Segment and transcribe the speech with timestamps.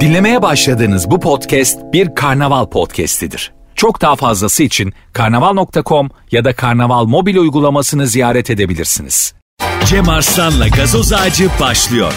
[0.00, 3.52] Dinlemeye başladığınız bu podcast bir karnaval podcastidir.
[3.74, 9.34] Çok daha fazlası için karnaval.com ya da karnaval mobil uygulamasını ziyaret edebilirsiniz.
[9.86, 12.12] Cem Arslan'la gazoz ağacı başlıyor.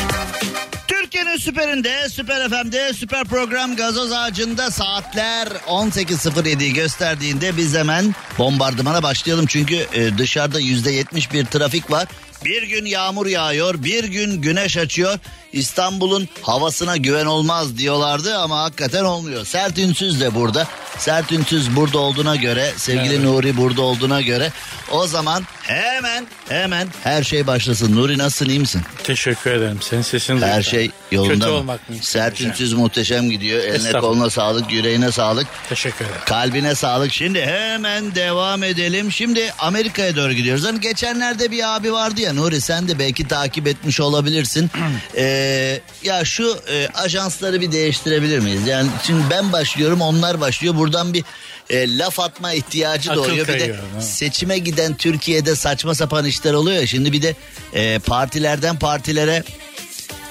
[0.87, 9.45] Türkiye'nin süperinde, süper FM'de, süper program gazoz ağacında saatler 18.07'yi gösterdiğinde biz hemen bombardımana başlayalım.
[9.45, 12.07] Çünkü e, dışarıda %70 bir trafik var.
[12.45, 15.19] Bir gün yağmur yağıyor, bir gün güneş açıyor.
[15.53, 19.45] İstanbul'un havasına güven olmaz diyorlardı ama hakikaten olmuyor.
[19.45, 20.67] Sert Ünsüz de burada.
[20.97, 24.51] Sert Ünsüz burada olduğuna göre, sevgili Nuri burada olduğuna göre
[24.91, 27.95] o zaman hemen hemen her şey başlasın.
[27.95, 28.81] Nuri nasılsın, iyi misin?
[29.03, 29.77] Teşekkür ederim.
[29.81, 30.63] Senin sesin Her duydu.
[30.69, 31.53] şey yolunda Kötü mı?
[31.53, 31.95] olmak mı?
[32.01, 33.63] Sert ünsüz muhteşem gidiyor.
[33.63, 35.47] Eline koluna sağlık, yüreğine sağlık.
[35.69, 36.21] Teşekkür ederim.
[36.25, 37.13] Kalbine sağlık.
[37.13, 39.11] Şimdi hemen devam edelim.
[39.11, 40.63] Şimdi Amerika'ya doğru gidiyoruz.
[40.65, 44.71] Hani geçenlerde bir abi vardı ya Nuri sen de belki takip etmiş olabilirsin.
[45.17, 48.67] Ee, ya şu e, ajansları bir değiştirebilir miyiz?
[48.67, 50.75] Yani şimdi ben başlıyorum onlar başlıyor.
[50.75, 51.23] Buradan bir
[51.69, 53.47] e, laf atma ihtiyacı Akıl doğuyor.
[53.47, 54.01] Bir de kayıyor, ha.
[54.01, 56.87] seçime giden Türkiye'de saçma sapan işler oluyor ya.
[56.87, 57.35] Şimdi bir de
[57.73, 59.43] e, partilerden partilere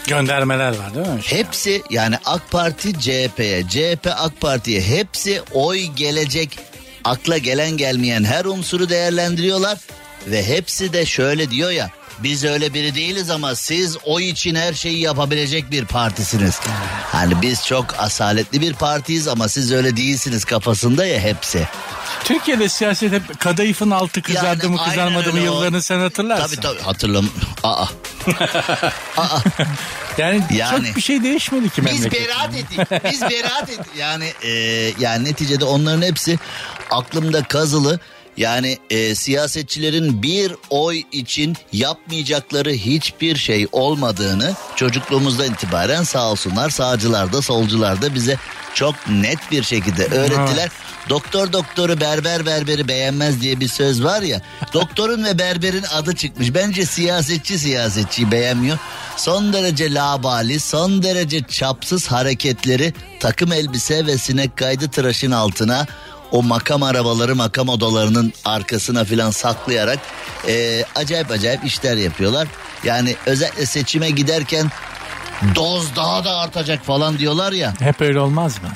[0.07, 1.21] Göndermeler var değil mi?
[1.25, 6.59] Hepsi yani AK Parti CHP'ye, CHP AK Parti'ye hepsi oy gelecek
[7.05, 9.79] akla gelen gelmeyen her unsuru değerlendiriyorlar
[10.27, 14.73] ve hepsi de şöyle diyor ya biz öyle biri değiliz ama siz oy için her
[14.73, 16.61] şeyi yapabilecek bir partisiniz.
[17.13, 21.69] Hani biz çok asaletli bir partiyiz ama siz öyle değilsiniz kafasında ya hepsi.
[22.25, 25.55] Türkiye'de siyaset hep kadayıfın altı kızardı Yani mı kızarmadı mı öyle o.
[25.55, 26.47] yıllarını sen hatırlarsın.
[26.57, 27.29] Tabii tabii hatırlam.
[27.63, 27.87] Aa.
[29.17, 29.39] Aa.
[30.19, 30.87] Yani, Yani.
[30.87, 32.29] çok bir şey değişmedi ki Biz memlekette.
[32.29, 32.79] beraat ettik.
[33.13, 33.93] Biz beraat ettik.
[33.99, 34.51] Yani e,
[34.99, 36.39] yani neticede onların hepsi
[36.91, 38.01] aklımda kazılı.
[38.37, 47.33] Yani e, siyasetçilerin bir oy için yapmayacakları hiçbir şey olmadığını çocukluğumuzdan itibaren sağ olsunlar sağcılar
[47.33, 48.37] da solcular da bize
[48.75, 50.71] çok net bir şekilde öğrettiler.
[51.09, 54.41] Doktor doktoru berber berberi beğenmez diye bir söz var ya.
[54.73, 56.55] Doktorun ve berberin adı çıkmış.
[56.55, 58.79] Bence siyasetçi siyasetçiyi beğenmiyor.
[59.17, 65.87] Son derece labali, son derece çapsız hareketleri takım elbise ve sinek kaydı tıraşın altına
[66.33, 69.99] o makam arabaları makam odalarının arkasına filan saklayarak
[70.49, 72.49] e, acayip acayip işler yapıyorlar.
[72.85, 74.71] Yani özellikle seçime giderken
[75.55, 77.75] doz daha da artacak falan diyorlar ya.
[77.81, 78.69] Hep öyle olmaz mı?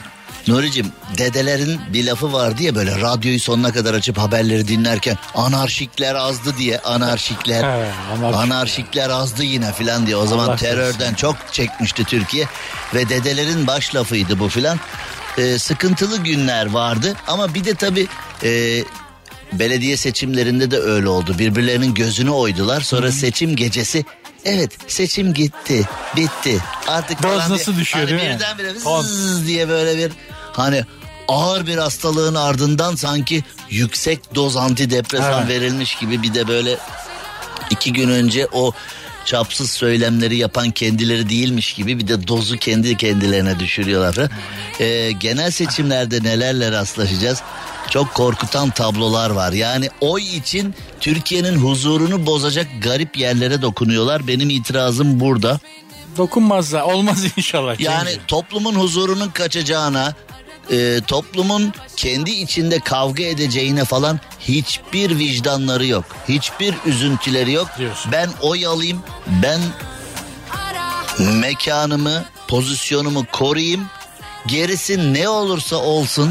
[0.48, 0.86] Nuri'cim
[1.18, 6.78] dedelerin bir lafı vardı ya böyle radyoyu sonuna kadar açıp haberleri dinlerken anarşikler azdı diye
[6.78, 7.64] anarşikler
[8.34, 12.46] anarşikler azdı yine filan diye o zaman Allah terörden çok çekmişti Türkiye
[12.94, 14.78] ve dedelerin baş lafıydı bu filan
[15.38, 17.14] Ee, sıkıntılı günler vardı.
[17.26, 18.06] Ama bir de tabi
[19.52, 21.38] belediye seçimlerinde de öyle oldu.
[21.38, 22.80] Birbirlerinin gözünü oydular.
[22.80, 24.04] Sonra seçim gecesi
[24.44, 26.58] Evet seçim gitti bitti.
[26.86, 28.36] Artık diye- nasıl düşüyor, hani değil mi?
[28.36, 28.74] birdenbire
[29.46, 30.12] diye böyle bir
[30.52, 30.84] hani
[31.28, 35.48] ağır bir hastalığın ardından sanki yüksek doz antidepresan Evet.
[35.48, 36.78] verilmiş gibi bir de böyle
[37.70, 38.72] iki gün önce o
[39.26, 44.30] çapsız söylemleri yapan kendileri değilmiş gibi bir de dozu kendi kendilerine düşürüyorlar.
[44.80, 47.42] Ee, genel seçimlerde nelerle rastlaşacağız?
[47.90, 49.52] Çok korkutan tablolar var.
[49.52, 54.26] Yani oy için Türkiye'nin huzurunu bozacak garip yerlere dokunuyorlar.
[54.26, 55.60] Benim itirazım burada.
[56.16, 56.82] Dokunmazlar.
[56.82, 57.80] Olmaz inşallah.
[57.80, 60.14] Yani toplumun huzurunun kaçacağına,
[60.70, 66.04] e, toplumun kendi içinde kavga edeceğine falan hiçbir vicdanları yok.
[66.28, 67.68] Hiçbir üzüntüleri yok.
[67.78, 68.12] Diyorsun.
[68.12, 69.02] Ben oy alayım,
[69.42, 69.60] ben
[71.18, 73.86] mekanımı, pozisyonumu koruyayım.
[74.46, 76.30] Gerisi ne olursa olsun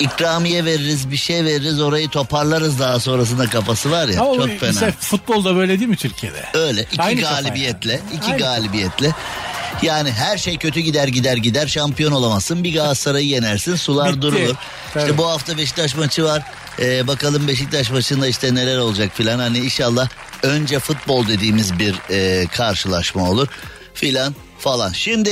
[0.00, 4.20] ikramiye veririz, bir şey veririz, orayı toparlarız daha sonrasında kafası var ya.
[4.22, 4.92] Ama çok fena.
[5.00, 6.44] futbolda böyle değil mi Türkiye'de?
[6.54, 8.02] Öyle iki Aynı kafa galibiyetle, yani.
[8.16, 9.14] iki Aynı galibiyetle.
[9.82, 12.64] Yani her şey kötü gider gider gider şampiyon olamazsın.
[12.64, 14.22] Bir Galatasaray'ı yenersin sular Bitti.
[14.22, 14.54] durulur.
[14.94, 15.02] Tabii.
[15.02, 16.42] İşte bu hafta Beşiktaş maçı var.
[16.78, 19.38] Ee, bakalım Beşiktaş maçında işte neler olacak filan.
[19.38, 20.08] Hani inşallah
[20.42, 23.48] önce futbol dediğimiz bir e, karşılaşma olur
[23.94, 24.92] filan falan.
[24.92, 25.30] Şimdi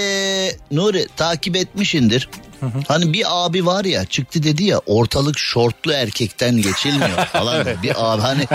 [0.71, 2.29] Nuri takip etmişindir.
[2.89, 7.67] Hani bir abi var ya çıktı dedi ya ortalık şortlu erkekten geçilmiyor falan.
[7.83, 8.47] Bir abi hani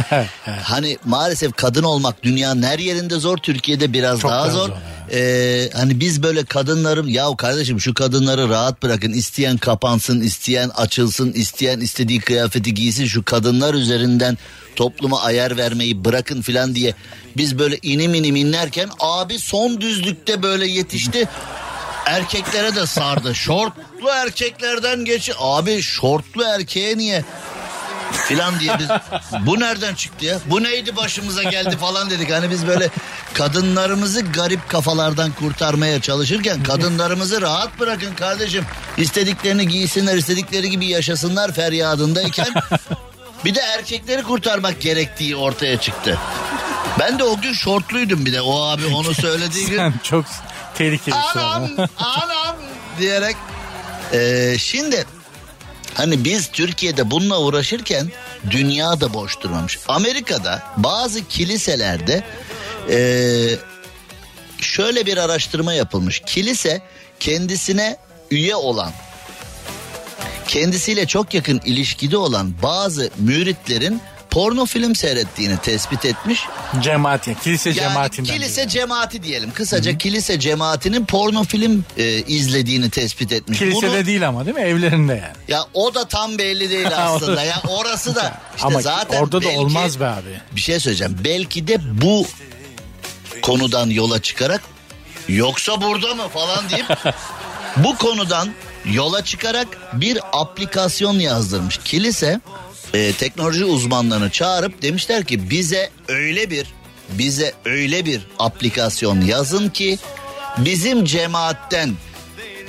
[0.63, 4.67] hani maalesef kadın olmak dünyanın her yerinde zor Türkiye'de biraz Çok daha zor.
[4.67, 4.75] zor,
[5.11, 11.31] Ee, hani biz böyle kadınlarım ya kardeşim şu kadınları rahat bırakın isteyen kapansın isteyen açılsın
[11.33, 14.37] isteyen istediği kıyafeti giysin şu kadınlar üzerinden
[14.75, 16.93] topluma ayar vermeyi bırakın filan diye
[17.37, 21.27] biz böyle inim inim inlerken abi son düzlükte böyle yetişti
[22.05, 23.35] erkeklere de sardı
[24.05, 27.23] şortlu erkeklerden geç abi şortlu erkeğe niye
[28.27, 28.87] filan diye biz
[29.45, 30.39] bu nereden çıktı ya?
[30.45, 32.31] Bu neydi başımıza geldi falan dedik.
[32.31, 32.89] Hani biz böyle
[33.33, 38.65] kadınlarımızı garip kafalardan kurtarmaya çalışırken kadınlarımızı rahat bırakın kardeşim.
[38.97, 42.53] İstediklerini giysinler, istedikleri gibi yaşasınlar feryadındayken
[43.45, 46.17] bir de erkekleri kurtarmak gerektiği ortaya çıktı.
[46.99, 49.77] Ben de o gün şortluydum bir de o abi onu söylediği gün.
[49.77, 50.25] Sen çok
[50.75, 51.39] tehlikelisin.
[51.39, 52.55] anam anam
[52.99, 53.35] diyerek.
[54.13, 55.05] Ee, şimdi
[55.93, 58.11] hani biz Türkiye'de bununla uğraşırken
[58.51, 59.79] dünya da boş durmamış.
[59.87, 62.23] Amerika'da bazı kiliselerde
[62.89, 63.49] ee,
[64.57, 66.21] şöyle bir araştırma yapılmış.
[66.25, 66.81] Kilise
[67.19, 67.97] kendisine
[68.31, 68.91] üye olan
[70.47, 74.01] kendisiyle çok yakın ilişkide olan bazı müritlerin
[74.35, 76.43] porno film seyrettiğini tespit etmiş.
[76.81, 77.37] Cemaat yani.
[77.43, 78.33] Kilise Yani cemaatinden.
[78.33, 78.69] kilise biri.
[78.69, 79.51] cemaati diyelim.
[79.51, 83.59] Kısaca kilise cemaatinin porno film e, izlediğini tespit etmiş.
[83.59, 84.61] Kilisede Bunu- değil ama değil mi?
[84.63, 85.35] Evlerinde yani.
[85.47, 87.43] ya o da tam belli değil aslında.
[87.43, 88.21] ya orası da
[88.55, 90.41] işte ama zaten orada da belki- olmaz be abi.
[90.51, 91.17] Bir şey söyleyeceğim.
[91.23, 92.25] Belki de bu
[93.41, 94.61] konudan yola çıkarak
[95.27, 96.85] yoksa burada mı falan deyip
[97.77, 98.49] bu konudan
[98.85, 101.77] yola çıkarak bir aplikasyon yazdırmış.
[101.85, 102.39] Kilise
[102.93, 106.67] e, teknoloji uzmanlarını çağırıp demişler ki bize öyle bir
[107.09, 109.99] bize öyle bir aplikasyon yazın ki
[110.57, 111.93] bizim cemaatten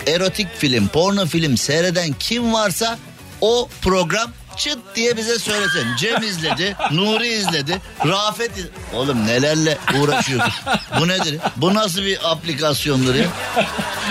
[0.07, 2.99] erotik film, porno film seyreden kim varsa
[3.41, 5.87] o program çıt diye bize söylesin.
[5.99, 10.53] Cem izledi, Nuri izledi, Rafet iz- Oğlum nelerle uğraşıyorsun?
[11.01, 11.39] Bu nedir?
[11.57, 13.25] Bu nasıl bir aplikasyondur ya?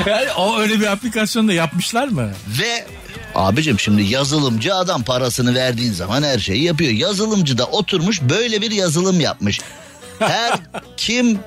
[0.06, 2.31] Yani o öyle bir aplikasyon da yapmışlar mı?
[2.48, 2.86] Ve
[3.35, 6.91] abicim şimdi yazılımcı adam parasını verdiğin zaman her şeyi yapıyor.
[6.91, 9.61] Yazılımcı da oturmuş böyle bir yazılım yapmış.
[10.19, 10.59] Her
[10.97, 11.39] kim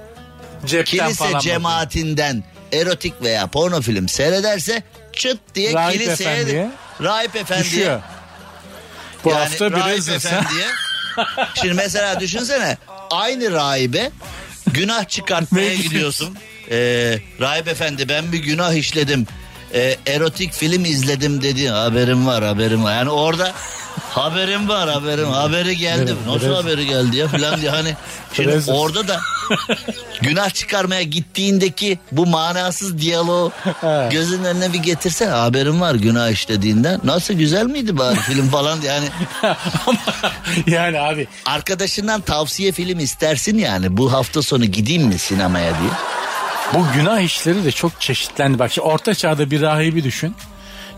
[0.66, 4.82] Cepten kilise cemaatinden erotik veya porno film seyrederse
[5.12, 6.70] çıt diye Rahip kiliseye efendiye.
[7.02, 7.70] Rahip efendiye.
[7.70, 8.00] Düşüyor.
[9.24, 10.66] Bu yani hafta rahip efendiye.
[11.54, 12.76] Şimdi mesela düşünsene
[13.10, 14.10] aynı rahibe
[14.66, 16.38] günah çıkartmaya gidiyorsun.
[16.70, 19.26] Ee, rahip efendi ben bir günah işledim
[19.74, 21.68] Ee, erotik film izledim dedi.
[21.68, 22.94] Haberim var haberim var.
[22.94, 23.52] Yani orada
[24.10, 25.28] haberim var haberim.
[25.28, 26.14] Haberi geldi.
[26.26, 27.70] Nasıl haberi geldi ya filan diye.
[27.70, 27.94] Hani
[28.32, 29.20] şimdi orada da
[30.22, 33.52] günah çıkarmaya gittiğindeki bu manasız diyaloğu
[34.10, 38.92] gözünün önüne bir getirse haberim var günah işlediğinden nasıl güzel miydi bari film falan diye?
[38.92, 39.08] Hani
[40.66, 43.96] yani abi arkadaşından tavsiye film istersin yani.
[43.96, 45.90] Bu hafta sonu gideyim mi sinemaya diye.
[46.74, 48.58] Bu günah işleri de çok çeşitlendi.
[48.58, 50.34] Bak şimdi orta çağda bir rahibi düşün.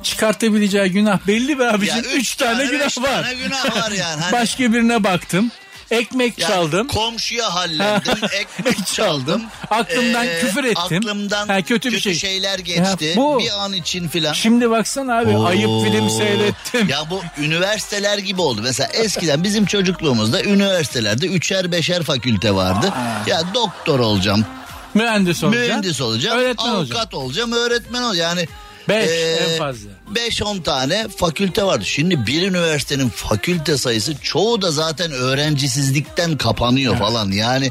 [0.03, 1.97] Çıkartabileceği günah belli be abicim.
[1.97, 3.23] Ya üç, tane, günah beş var.
[3.23, 4.21] tane günah var yani.
[4.23, 5.51] Hani Başka birine baktım.
[5.91, 6.89] Ekmek yani çaldım.
[6.89, 9.43] Komşuya hallendim, ekmek çaldım.
[9.71, 11.03] Aklımdan Ee, küfür ettim.
[11.03, 12.15] Aklımdan Ha, kötü bir şey.
[12.15, 13.05] şeyler geçti.
[13.05, 14.33] Ya bu- Bir an için filan.
[14.33, 15.45] Şimdi baksana abi Oo.
[15.45, 16.89] ayıp film seyrettim.
[16.89, 18.61] Ya bu üniversiteler gibi oldu.
[18.63, 22.93] Mesela eskiden bizim çocukluğumuzda üniversitelerde üçer beşer fakülte vardı.
[23.27, 24.47] Ya doktor olacağım,
[24.95, 25.67] Mühendis olacağım.
[25.67, 27.25] mühendis olacağım, Öğretmen avukat olacağım.
[27.25, 28.39] olacağım, öğretmen olacağım.
[28.39, 28.49] Yani
[28.89, 29.13] Beş Ee,
[29.53, 29.91] en fazla.
[30.15, 31.85] 5-10 tane fakülte vardı.
[31.87, 37.31] Şimdi bir üniversitenin fakülte sayısı çoğu da zaten öğrencisizlikten kapanıyor falan.
[37.33, 37.71] Yani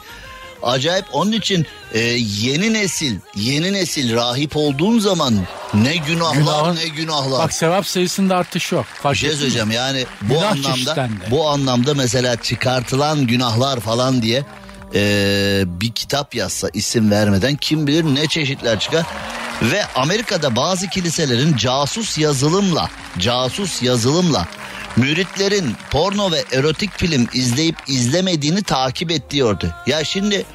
[0.64, 2.00] acayip onun için e,
[2.42, 5.36] yeni nesil yeni nesil rahip olduğun zaman
[5.74, 7.40] ne günahlar Günahın- ne günahlar.
[7.44, 8.86] Bak sevap sayısında artış yok.
[9.04, 14.44] Fark şey söyleyeceğim yani bu Günah anlamda bu anlamda mesela çıkartılan günahlar falan diye
[14.96, 19.06] e, bir kitap yazsa isim vermeden kim bilir ne çeşitler çıkar.
[19.62, 24.48] Ve Amerika'da bazı kiliselerin casus yazılımla casus yazılımla
[24.96, 29.84] müritlerin porno ve erotik film izleyip izlemediğini takip ettiği ortaya.
[29.88, 30.46] Ya şimdi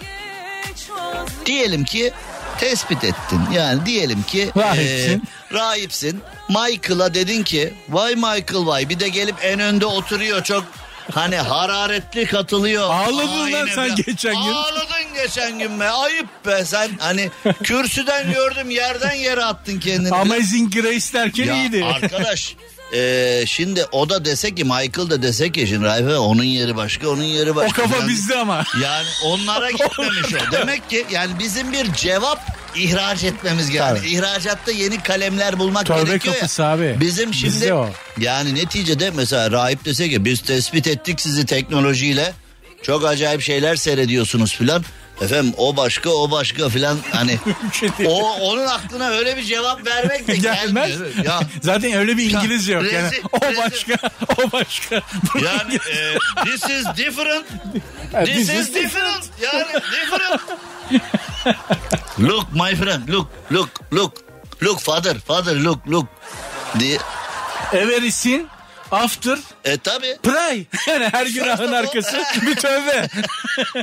[1.47, 2.12] diyelim ki
[2.59, 3.41] tespit ettin.
[3.55, 5.19] Yani diyelim ki Rahipsin.
[5.19, 6.21] e, rahipsin.
[6.49, 10.64] Michael'a dedin ki vay Michael vay bir de gelip en önde oturuyor çok
[11.12, 12.90] hani hararetli katılıyor.
[12.90, 14.02] Ağladın lan Aynen sen be.
[14.06, 14.52] geçen gün.
[14.52, 17.30] Ağladın geçen gün be ayıp be sen hani
[17.62, 20.14] kürsüden gördüm yerden yere attın kendini.
[20.14, 21.84] Amazing Grace derken Ya iyiydi.
[21.84, 22.56] arkadaş
[22.93, 27.09] e, şimdi o da dese ki Michael da dese ki şimdi Rahibe onun yeri başka
[27.09, 27.83] onun yeri o başka.
[27.83, 28.64] kafa Yani- bizde ama.
[28.83, 30.53] yani onlara gitmemiş o.
[30.53, 33.97] Demek ki yani bizim bir cevap ihraç etmemiz gerekiyor.
[33.99, 34.09] Tabii.
[34.09, 36.69] İhracatta yeni kalemler bulmak Tövbe gerekiyor kapısı ya.
[36.69, 36.97] abi.
[37.00, 37.91] Bizim şimdi Bizde o.
[38.21, 42.33] yani neticede mesela rahip dese ki biz tespit ettik sizi teknolojiyle.
[42.83, 44.85] Çok acayip şeyler seyrediyorsunuz filan.
[45.21, 47.38] Efendim o başka o başka filan hani
[48.06, 50.88] o onun aklına öyle bir cevap vermek de Gelmez.
[50.99, 51.25] gelmiyor.
[51.25, 53.11] Ya Zaten öyle bir İngilizce yok yani.
[53.33, 54.94] O başka, o başka.
[55.44, 57.47] Yani e, this is different
[58.12, 59.25] Ha, This is different.
[59.42, 60.40] Yani different.
[62.18, 64.12] look my friend look look look
[64.62, 66.06] look father father look look
[66.78, 66.99] diye
[67.73, 68.47] Everything
[68.90, 70.16] After E tabi.
[70.23, 70.64] pray.
[70.87, 73.09] Yani her günahın arkası bir tövbe.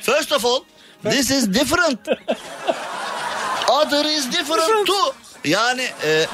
[0.01, 0.59] First of all
[1.03, 2.00] this is different.
[3.72, 5.13] Other is different too.
[5.46, 6.25] Yani e,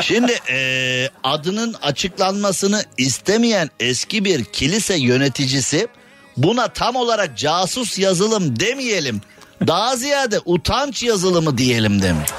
[0.00, 5.88] şimdi e, adının açıklanmasını istemeyen eski bir kilise yöneticisi
[6.36, 9.20] buna tam olarak casus yazılım demeyelim.
[9.66, 12.30] Daha ziyade utanç yazılımı diyelim demiş.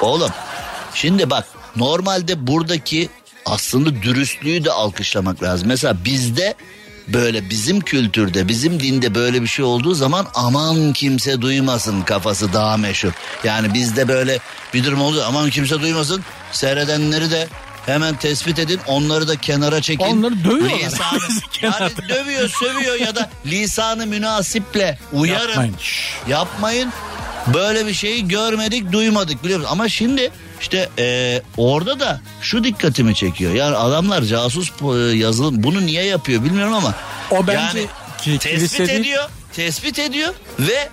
[0.00, 0.30] Oğlum
[0.94, 1.44] şimdi bak
[1.76, 3.08] normalde buradaki
[3.46, 5.68] aslında dürüstlüğü de alkışlamak lazım.
[5.68, 6.54] Mesela bizde
[7.08, 12.76] böyle bizim kültürde bizim dinde böyle bir şey olduğu zaman aman kimse duymasın kafası daha
[12.76, 13.12] meşhur.
[13.44, 14.38] Yani bizde böyle
[14.74, 17.48] bir durum oldu aman kimse duymasın seyredenleri de
[17.86, 20.04] hemen tespit edin onları da kenara çekin.
[20.04, 20.78] Onları dövüyorlar.
[20.78, 25.48] Lisanı, yani dövüyor sövüyor ya da lisanı münasiple uyarın.
[25.48, 25.74] Yapmayın.
[26.28, 26.92] Yapmayın.
[27.54, 29.72] Böyle bir şeyi görmedik, duymadık biliyor musun?
[29.72, 30.30] Ama şimdi
[30.66, 33.54] işte e, orada da şu dikkatimi çekiyor.
[33.54, 36.94] Yani adamlar casus e, yazılım bunu niye yapıyor bilmiyorum ama.
[37.30, 37.86] O bence yani
[38.22, 39.00] ki- tespit değil.
[39.00, 40.88] ediyor, tespit ediyor ve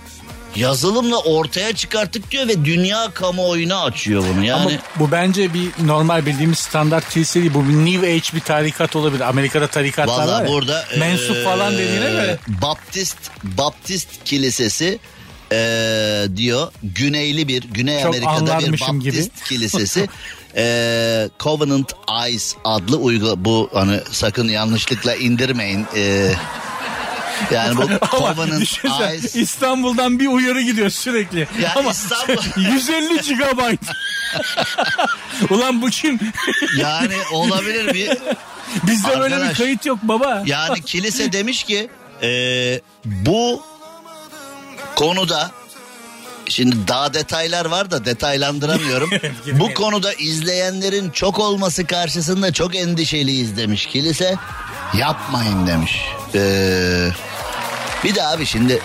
[0.56, 4.44] yazılımla ortaya çıkarttık diyor ve dünya kamuoyuna açıyor bunu.
[4.44, 7.54] Yani Ama bu bence bir normal bildiğimiz standart kilise değil.
[7.54, 9.20] Bu bir New Age bir tarikat olabilir.
[9.28, 10.48] Amerika'da tarikatlar var Valla ya.
[10.48, 12.38] burada Mensup eee, falan dediğine göre.
[12.48, 14.98] Baptist Baptist Kilisesi
[15.52, 19.28] eee, diyor güneyli bir Güney Çok Amerika'da bir Baptist gibi.
[19.48, 20.08] Kilisesi
[20.56, 21.92] eee, Covenant
[22.26, 26.34] Eyes adlı uygu bu hani sakın yanlışlıkla indirmeyin eee,
[27.52, 28.78] yani bu Covenant
[29.10, 31.48] Eyes İstanbul'dan bir uyarı gidiyor sürekli.
[31.62, 33.76] Ya Ama İstanbul- 150 GB.
[35.50, 36.18] Ulan bu kim?
[36.78, 38.10] yani olabilir bir
[38.86, 39.58] Bizde böyle bir Arkadaş.
[39.58, 40.42] kayıt yok baba.
[40.46, 41.88] Yani kilise demiş ki
[42.22, 43.62] e, bu
[44.96, 45.50] konuda
[46.48, 49.10] şimdi daha detaylar var da detaylandıramıyorum.
[49.52, 54.36] bu konuda izleyenlerin çok olması karşısında çok endişeliyiz demiş kilise.
[54.98, 56.00] Yapmayın demiş.
[56.34, 57.08] Ee,
[58.04, 58.80] bir de abi şimdi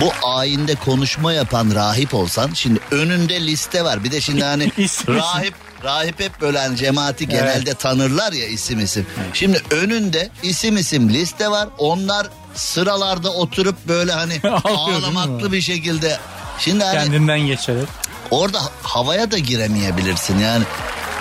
[0.00, 4.04] bu ayinde konuşma yapan rahip olsan şimdi önünde liste var.
[4.04, 4.64] Bir de şimdi hani
[5.08, 9.06] rahip rahip hep böyle hani cemaati genelde tanırlar ya isim isim.
[9.32, 11.68] Şimdi önünde isim isim liste var.
[11.78, 16.18] Onlar sıralarda oturup böyle hani ağlamaklı bir şekilde.
[16.58, 17.88] Şimdi hani Kendinden geçerek.
[18.30, 20.64] orada havaya da giremeyebilirsin yani.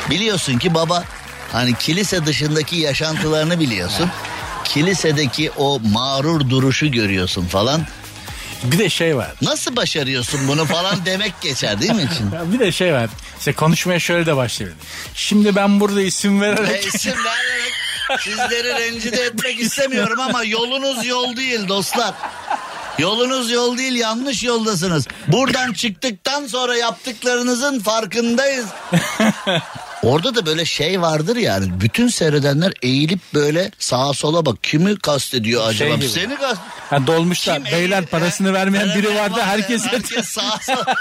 [0.10, 1.04] Biliyorsun ki baba
[1.52, 4.10] hani kilise dışındaki yaşantılarını biliyorsun.
[4.64, 7.82] Kilisedeki o mağrur duruşu görüyorsun falan.
[8.64, 9.32] Bir de şey var.
[9.42, 12.32] Nasıl başarıyorsun bunu falan demek geçer değil mi için?
[12.54, 13.10] Bir de şey var.
[13.40, 14.78] İşte konuşmaya şöyle de başlayalım.
[15.14, 17.74] Şimdi ben burada isim E, vererek isim vererek
[18.20, 22.14] sizleri rencide etmek istemiyorum ama yolunuz yol değil dostlar.
[22.98, 25.08] Yolunuz yol değil yanlış yoldasınız.
[25.28, 28.66] Buradan çıktıktan sonra yaptıklarınızın farkındayız.
[30.04, 35.68] Orada da böyle şey vardır yani bütün seyredenler eğilip böyle sağa sola bak kimi kastediyor
[35.68, 35.96] acaba?
[35.96, 36.10] gibi.
[36.10, 37.56] Seni kast ha, dolmuşlar.
[37.56, 39.34] Kim Beyler eğilip- parasını vermeyen biri vardı.
[39.38, 40.96] var Herkes herkes sağa sola.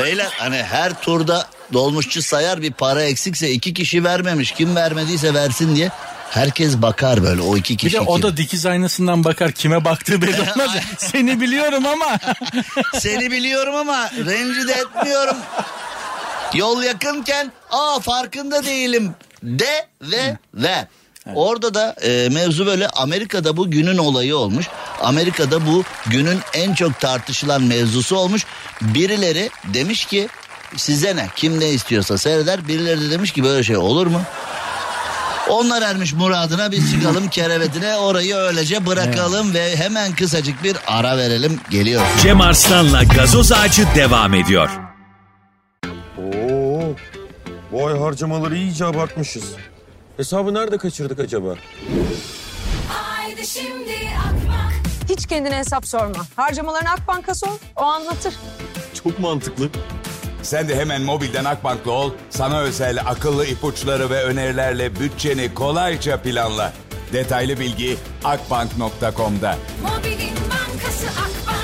[0.00, 4.52] Beyler hani her turda dolmuşçu sayar bir para eksikse iki kişi vermemiş.
[4.52, 5.90] Kim vermediyse versin diye.
[6.30, 7.96] Herkes bakar böyle o iki Bir kişi.
[7.96, 8.22] de o kim.
[8.22, 10.70] da dikiz aynasından bakar kime baktığı belli olmaz.
[10.98, 12.18] Seni biliyorum ama.
[12.98, 15.36] Seni biliyorum ama rencide etmiyorum.
[16.54, 20.86] Yol yakınken aa farkında değilim de ve ver.
[21.34, 24.66] Orada da e, mevzu böyle Amerika'da bu günün olayı olmuş.
[25.02, 28.46] Amerika'da bu günün en çok tartışılan mevzusu olmuş.
[28.80, 30.28] Birileri demiş ki
[30.76, 32.68] size ne kim ne istiyorsa seyreder.
[32.68, 34.22] Birileri de demiş ki böyle şey olur mu?
[35.48, 41.60] Onlar ermiş muradına biz çıkalım kerevetine orayı öylece bırakalım ve hemen kısacık bir ara verelim
[41.70, 42.02] geliyor.
[42.22, 44.70] Cem Arslan'la gazoz ağacı devam ediyor.
[46.18, 46.82] Oo,
[47.72, 49.44] bu ay harcamaları iyice abartmışız.
[50.16, 51.54] Hesabı nerede kaçırdık acaba?
[52.88, 54.72] Haydi şimdi Akbank
[55.08, 56.26] Hiç kendine hesap sorma.
[56.36, 58.34] Harcamalarını Akbank'a sor, o anlatır.
[59.04, 59.68] Çok mantıklı.
[60.42, 62.12] Sen de hemen mobilden Akbank'la ol.
[62.30, 66.72] Sana özel akıllı ipuçları ve önerilerle bütçeni kolayca planla.
[67.12, 69.58] Detaylı bilgi akbank.com'da.
[69.82, 71.62] Mobilin bankası Akbank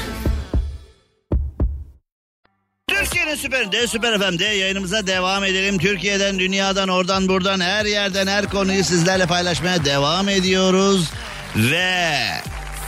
[2.89, 5.79] Türkiye'nin süperinde Süper FM'de yayınımıza devam edelim.
[5.79, 11.11] Türkiye'den, dünyadan, oradan, buradan, her yerden, her konuyu sizlerle paylaşmaya devam ediyoruz.
[11.57, 12.19] Ve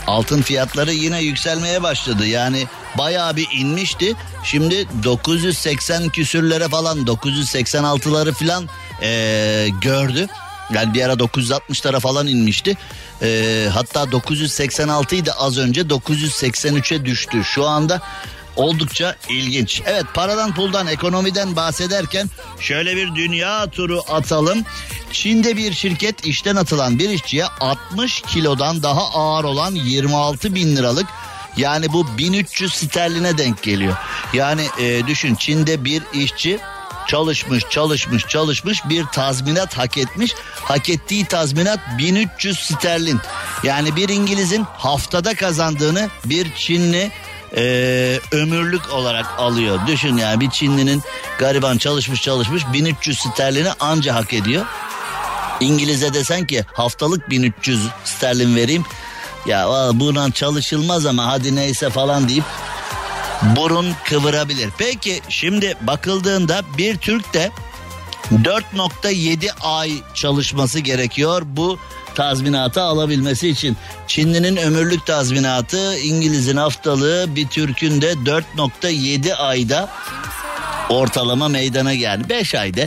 [0.07, 2.27] altın fiyatları yine yükselmeye başladı.
[2.27, 2.67] Yani
[2.99, 4.15] bayağı bir inmişti.
[4.45, 8.69] Şimdi 980 küsürlere falan 986'ları falan
[9.03, 10.27] eee, gördü.
[10.75, 12.77] Yani bir ara 960'lara falan inmişti.
[13.23, 17.45] Eee, hatta 986 idi az önce 983'e düştü.
[17.45, 18.01] Şu anda
[18.57, 19.83] oldukça ilginç.
[19.87, 22.31] Evet paradan puldan ekonomiden bahsederken
[22.61, 24.65] şöyle bir dünya turu atalım.
[25.13, 31.07] Çin'de bir şirket işten atılan bir işçiye 60 kilodan daha ağır olan 26 bin liralık
[31.57, 33.97] yani bu 1300 sterline denk geliyor.
[34.33, 36.59] Yani e, düşün Çin'de bir işçi
[37.09, 40.35] çalışmış çalışmış çalışmış bir tazminat hak etmiş.
[40.65, 43.21] Hak ettiği tazminat 1300 sterlin.
[43.65, 47.13] Yani bir İngiliz'in haftada kazandığını bir Çinli
[47.57, 47.63] e,
[48.33, 49.79] ömürlük olarak alıyor.
[49.87, 51.03] Düşün yani bir Çinlinin
[51.39, 54.67] gariban çalışmış çalışmış 1300 sterlini anca hak ediyor.
[55.61, 58.85] İngiliz'e desen ki haftalık 1300 sterlin vereyim.
[59.47, 62.45] Ya buna çalışılmaz ama hadi neyse falan deyip
[63.43, 64.71] burun kıvırabilir.
[64.79, 67.51] Peki şimdi bakıldığında bir Türk de
[68.33, 71.79] 4.7 ay çalışması gerekiyor bu
[72.15, 73.77] tazminatı alabilmesi için.
[74.07, 79.89] Çinlinin ömürlük tazminatı, İngiliz'in haftalığı, bir Türk'ün de 4.7 ayda
[80.89, 82.29] ortalama meydana geldi.
[82.29, 82.81] 5 ayda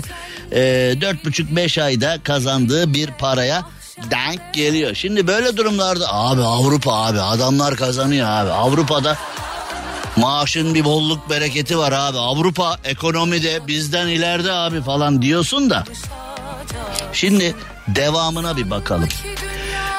[0.52, 0.60] e,
[1.02, 3.66] 4,5-5 ayda kazandığı bir paraya
[4.12, 4.96] denk geliyor.
[4.96, 8.52] Şimdi böyle durumlarda abi Avrupa abi adamlar kazanıyor abi.
[8.52, 9.18] Avrupa'da
[10.16, 12.18] maaşın bir bolluk bereketi var abi.
[12.18, 15.84] Avrupa ekonomide bizden ileride abi falan diyorsun da.
[17.14, 17.56] Şimdi
[17.88, 19.10] devamına bir bakalım.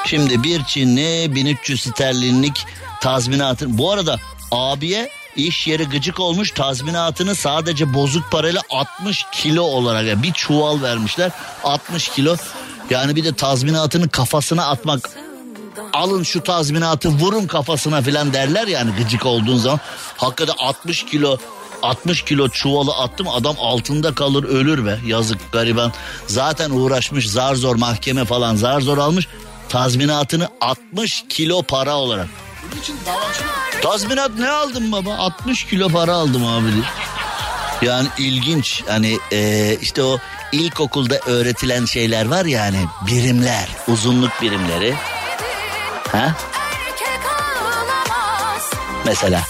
[0.05, 2.65] Şimdi bir Çinli 1300 sterlinlik
[3.01, 4.19] tazminatın bu arada
[4.51, 10.81] abiye iş yeri gıcık olmuş tazminatını sadece bozuk parayla 60 kilo olarak yani bir çuval
[10.81, 11.31] vermişler
[11.63, 12.35] 60 kilo
[12.89, 15.09] yani bir de tazminatını kafasına atmak
[15.93, 19.79] alın şu tazminatı vurun kafasına filan derler yani gıcık olduğun zaman
[20.17, 21.37] hakikaten 60 kilo
[21.83, 25.91] 60 kilo çuvalı attım adam altında kalır ölür be yazık gariban
[26.27, 29.27] zaten uğraşmış zar zor mahkeme falan zar zor almış
[29.69, 32.27] tazminatını 60 kilo para olarak
[33.81, 35.15] Tazminat ne aldın baba?
[35.17, 36.69] 60 kilo para aldım abi.
[37.81, 38.83] Yani ilginç.
[38.87, 40.17] Hani e, işte o
[40.51, 44.95] ilkokulda öğretilen şeyler var ya hani birimler, uzunluk birimleri.
[46.11, 46.35] Ha?
[49.05, 49.41] Mesela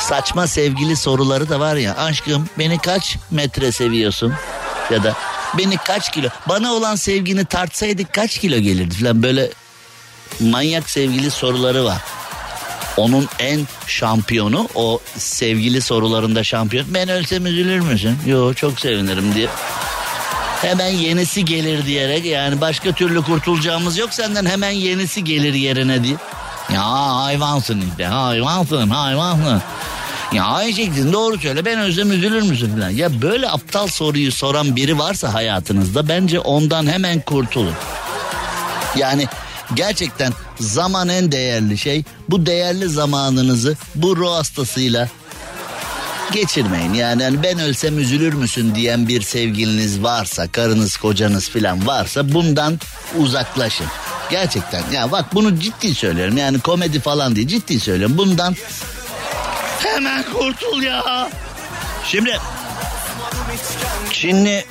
[0.00, 1.96] saçma sevgili soruları da var ya.
[1.96, 4.34] Aşkım beni kaç metre seviyorsun?
[4.90, 5.16] Ya da
[5.58, 6.28] beni kaç kilo?
[6.48, 9.50] Bana olan sevgini tartsaydık kaç kilo gelirdi falan böyle
[10.40, 12.02] manyak sevgili soruları var.
[12.96, 16.86] Onun en şampiyonu o sevgili sorularında şampiyon.
[16.94, 18.16] Ben ölsem üzülür müsün?
[18.26, 19.48] Yo çok sevinirim diye.
[20.62, 26.16] Hemen yenisi gelir diyerek yani başka türlü kurtulacağımız yok senden hemen yenisi gelir yerine diye.
[26.74, 26.82] Ya
[27.16, 29.62] hayvansın işte hayvansın hayvansın.
[30.32, 32.90] Ya Ayşek'sin doğru söyle ben ölsem üzülür müsün falan.
[32.90, 37.74] Ya böyle aptal soruyu soran biri varsa hayatınızda bence ondan hemen kurtulun.
[38.96, 39.26] Yani
[39.74, 42.04] gerçekten zaman en değerli şey.
[42.28, 45.08] Bu değerli zamanınızı bu ruh hastasıyla
[46.32, 46.94] geçirmeyin.
[46.94, 52.80] Yani hani ben ölsem üzülür müsün diyen bir sevgiliniz varsa, karınız, kocanız falan varsa bundan
[53.18, 53.86] uzaklaşın.
[54.30, 56.36] Gerçekten ya bak bunu ciddi söylüyorum.
[56.36, 58.18] Yani komedi falan değil ciddi söylüyorum.
[58.18, 58.56] Bundan
[59.78, 61.30] hemen kurtul ya.
[62.06, 62.38] Şimdi
[64.12, 64.64] Çinli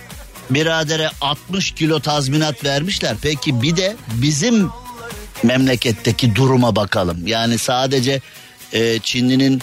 [0.50, 3.16] biradere 60 kilo tazminat vermişler.
[3.22, 4.70] Peki bir de bizim
[5.44, 7.28] memleketteki duruma bakalım.
[7.28, 8.22] Yani sadece
[8.74, 9.62] e, Çinli'nin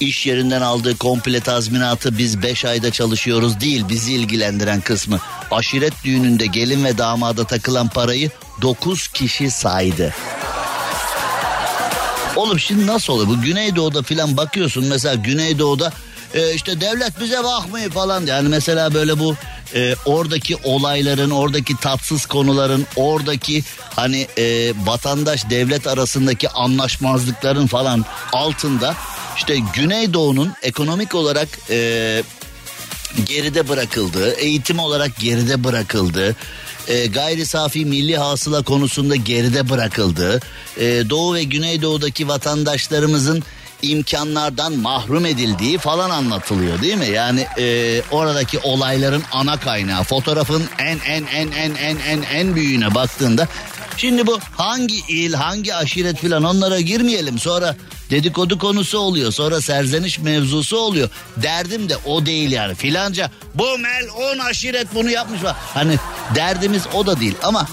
[0.00, 5.20] iş yerinden aldığı komple tazminatı biz 5 ayda çalışıyoruz değil bizi ilgilendiren kısmı.
[5.50, 8.30] Aşiret düğününde gelin ve damada takılan parayı
[8.62, 10.14] 9 kişi saydı.
[12.36, 13.28] Oğlum şimdi nasıl oluyor?
[13.28, 15.92] Bu Güneydoğu'da filan bakıyorsun mesela Güneydoğu'da
[16.34, 18.26] e, işte devlet bize bakmıyor falan.
[18.26, 19.36] Yani mesela böyle bu
[19.74, 23.64] e, oradaki olayların, oradaki tatsız konuların, oradaki
[23.96, 28.94] hani e, vatandaş devlet arasındaki anlaşmazlıkların falan altında
[29.36, 32.22] işte Güneydoğu'nun ekonomik olarak e,
[33.26, 36.36] geride bırakıldığı, eğitim olarak geride bırakıldığı,
[36.88, 40.40] e, gayri safi milli hasıla konusunda geride bırakıldığı,
[40.76, 43.42] e, Doğu ve Güneydoğu'daki vatandaşlarımızın
[43.82, 47.08] imkanlardan mahrum edildiği falan anlatılıyor değil mi?
[47.08, 52.94] Yani e, oradaki olayların ana kaynağı, fotoğrafın en en en en en en en büyüğüne
[52.94, 53.48] baktığında
[53.96, 57.38] Şimdi bu hangi il, hangi aşiret filan onlara girmeyelim.
[57.38, 57.76] Sonra
[58.10, 59.32] dedikodu konusu oluyor.
[59.32, 61.08] Sonra serzeniş mevzusu oluyor.
[61.36, 62.74] Derdim de o değil yani.
[62.74, 65.56] Filanca bu mel on aşiret bunu yapmış var.
[65.74, 65.96] Hani
[66.34, 67.66] derdimiz o da değil ama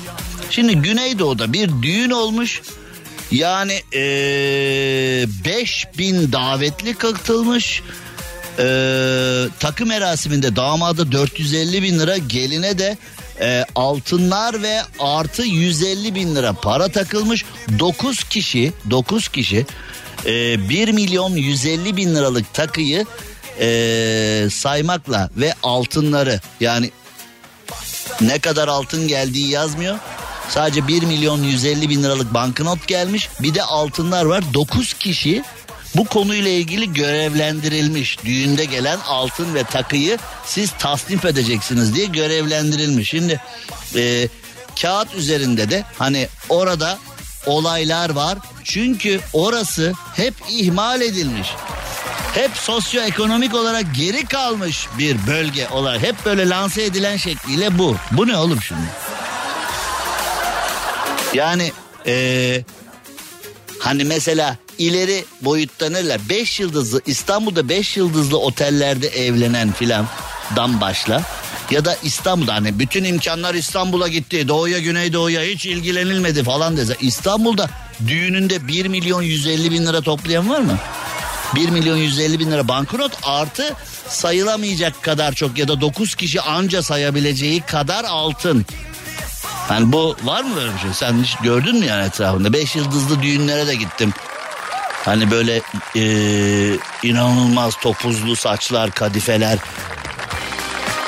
[0.49, 2.61] şimdi Güneydoğu'da bir düğün olmuş.
[3.31, 7.83] Yani ee, 5000 davetli katılmış.
[8.59, 12.97] Ee, takım merasiminde damada 450 bin lira geline de
[13.41, 17.45] e, altınlar ve artı 150 bin lira para takılmış
[17.79, 19.65] 9 kişi 9 kişi
[20.25, 23.05] e, 1 milyon 150 bin liralık takıyı
[23.59, 26.91] e, saymakla ve altınları yani
[28.21, 29.97] Ne kadar altın geldiği yazmıyor.
[30.49, 33.29] Sadece 1 milyon 150 bin liralık banknot gelmiş.
[33.39, 34.43] Bir de altınlar var.
[34.53, 35.43] 9 kişi
[35.95, 38.17] bu konuyla ilgili görevlendirilmiş.
[38.25, 43.09] Düğünde gelen altın ve takıyı siz tasnif edeceksiniz diye görevlendirilmiş.
[43.09, 43.41] Şimdi
[43.95, 44.27] e,
[44.81, 46.99] kağıt üzerinde de hani orada
[47.45, 48.37] olaylar var.
[48.63, 51.47] Çünkü orası hep ihmal edilmiş.
[52.33, 57.95] Hep sosyoekonomik olarak geri kalmış bir bölge olarak hep böyle lanse edilen şekliyle bu.
[58.11, 58.81] Bu ne oğlum şimdi?
[61.33, 61.71] Yani
[62.05, 62.65] eee
[63.79, 66.19] hani mesela ileri boyutta neler?
[66.29, 70.07] 5 yıldızlı İstanbul'da 5 yıldızlı otellerde evlenen filan
[70.55, 71.23] dan başla.
[71.71, 74.47] Ya da İstanbul'da hani bütün imkanlar İstanbul'a gitti.
[74.47, 76.95] Doğuya güneydoğuya hiç ilgilenilmedi falan dese.
[77.01, 77.69] İstanbul'da
[78.07, 80.77] düğününde 1 milyon 150 bin lira toplayan var mı?
[81.55, 83.73] 1 milyon 150 bin lira banknot artı
[84.07, 88.65] sayılamayacak kadar çok ya da 9 kişi anca sayabileceği kadar altın.
[89.69, 90.89] Yani bu var mı böyle bir şey?
[90.93, 92.53] Sen hiç gördün mü yani etrafında?
[92.53, 94.13] 5 yıldızlı düğünlere de gittim.
[95.05, 95.61] Hani böyle
[95.95, 99.57] eee, inanılmaz topuzlu saçlar, kadifeler.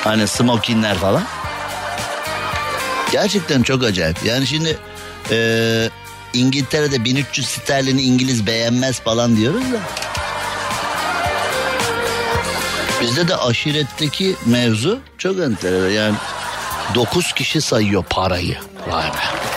[0.04, 1.22] Hani smokinler falan.
[3.12, 4.24] Gerçekten çok acayip.
[4.24, 4.78] Yani şimdi
[5.30, 5.90] eee,
[6.32, 9.78] İngiltere'de 1300 sterlini İngiliz beğenmez falan diyoruz da.
[13.00, 15.90] Bizde de aşiretteki mevzu çok enteresan.
[15.90, 16.14] Yani
[16.94, 18.58] 9 kişi sayıyor parayı.
[18.88, 19.52] Vay be.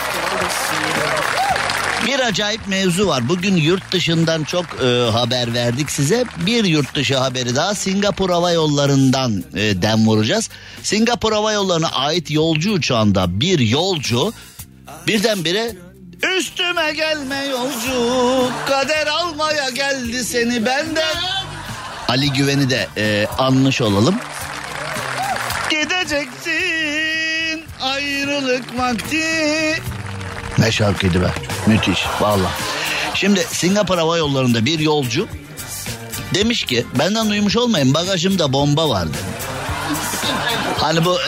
[2.07, 3.29] Bir acayip mevzu var.
[3.29, 6.25] Bugün yurt dışından çok e, haber verdik size.
[6.45, 10.49] Bir yurt dışı haberi daha Singapur Hava Yolları'ndan e, dem vuracağız.
[10.83, 14.33] Singapur Hava Yolları'na ait yolcu uçağında bir yolcu
[15.07, 15.75] birdenbire
[16.37, 21.15] üstüme gelme yolcu kader almaya geldi seni benden.
[22.07, 24.15] Ali Güven'i de e, anmış olalım.
[25.69, 27.14] Gideceksin
[27.81, 29.23] ayrılık vakti.
[30.57, 31.31] Ne şarkıydı be.
[31.67, 32.51] Müthiş valla.
[33.13, 35.27] Şimdi Singapur Hava Yolları'nda bir yolcu
[36.33, 39.17] demiş ki benden duymuş olmayın bagajımda bomba vardı.
[40.77, 41.17] Hani bu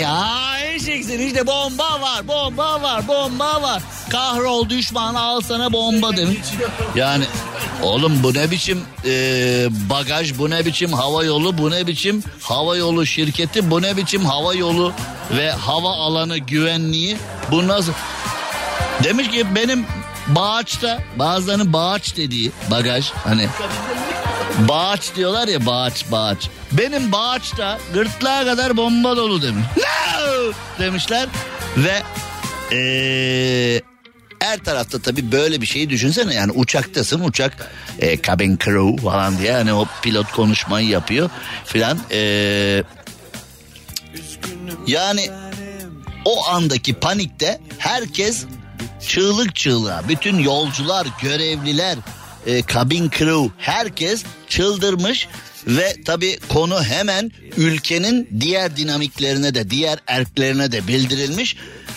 [0.00, 0.26] Ya
[0.74, 3.82] eşeksin işte bomba var, bomba var, bomba var.
[4.10, 6.38] Kahrol düşman al sana bomba demiş.
[6.94, 7.24] Yani
[7.82, 9.10] oğlum bu ne biçim e,
[9.90, 14.24] bagaj, bu ne biçim hava yolu, bu ne biçim hava yolu şirketi, bu ne biçim
[14.24, 14.92] hava yolu
[15.36, 17.16] ve hava alanı güvenliği.
[17.50, 17.92] Bu nasıl?
[19.04, 19.86] Demiş ki benim
[20.26, 23.48] bağaçta bazılarının bağaç dediği bagaj hani
[24.68, 26.48] Bağaç diyorlar ya bağaç bağaç.
[26.72, 29.64] Benim bağaçta gırtlağa kadar bomba dolu demiş.
[29.76, 30.52] No!
[30.78, 31.28] demişler
[31.76, 32.02] ve
[32.72, 33.82] eee,
[34.40, 36.34] her tarafta tabii böyle bir şeyi düşünsene.
[36.34, 39.52] Yani uçaktasın uçak e, cabin crew falan diye.
[39.52, 41.30] Hani o pilot konuşmayı yapıyor
[41.64, 41.98] filan.
[42.10, 42.84] Eee
[44.86, 45.30] yani
[46.24, 48.44] o andaki panikte herkes
[49.06, 50.08] çığlık çığlığa.
[50.08, 51.98] Bütün yolcular görevliler
[52.46, 55.28] e, kabin crew herkes çıldırmış.
[55.66, 61.56] Ve tabi konu hemen ülkenin diğer dinamiklerine de diğer erklerine de bildirilmiş.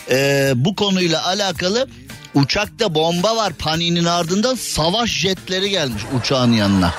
[0.10, 1.88] E, bu konuyla alakalı
[2.34, 6.94] uçakta bomba var paniğinin ardından savaş jetleri gelmiş uçağın yanına.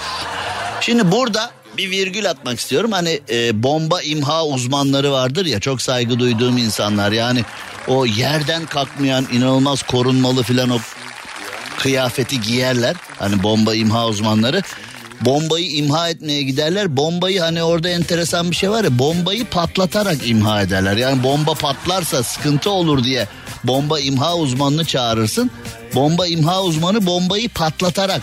[0.80, 2.92] Şimdi burada bir virgül atmak istiyorum.
[2.92, 7.12] Hani e, bomba imha uzmanları vardır ya çok saygı duyduğum insanlar.
[7.12, 7.44] Yani
[7.88, 10.78] o yerden kalkmayan inanılmaz korunmalı filan o
[11.78, 12.96] kıyafeti giyerler.
[13.18, 14.62] Hani bomba imha uzmanları.
[15.20, 16.96] Bombayı imha etmeye giderler.
[16.96, 20.96] Bombayı hani orada enteresan bir şey var ya bombayı patlatarak imha ederler.
[20.96, 23.28] Yani bomba patlarsa sıkıntı olur diye
[23.64, 25.50] bomba imha uzmanını çağırırsın.
[25.94, 28.22] Bomba imha uzmanı bombayı patlatarak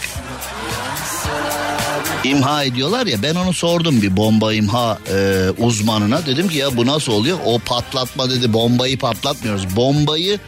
[2.23, 6.85] imha ediyorlar ya ben onu sordum bir bomba imha e, uzmanına dedim ki ya bu
[6.85, 10.39] nasıl oluyor o patlatma dedi bombayı patlatmıyoruz bombayı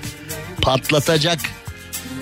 [0.61, 1.39] patlatacak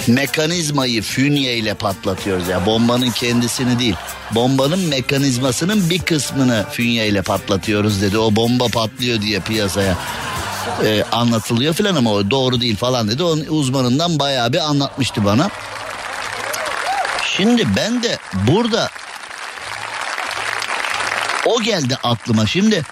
[0.08, 2.66] mekanizmayı fünye ile patlatıyoruz ya.
[2.66, 3.96] Bombanın kendisini değil
[4.36, 8.18] bombanın mekanizmasının bir kısmını fünye ile patlatıyoruz dedi.
[8.18, 9.98] O bomba patlıyor diye piyasaya
[10.86, 13.24] e, anlatılıyor filan ama o doğru değil falan dedi.
[13.24, 15.50] Onun uzmanından bayağı bir anlatmıştı bana.
[17.38, 18.90] Şimdi ben de burada
[21.46, 22.48] o geldi aklıma.
[22.48, 22.84] Şimdi.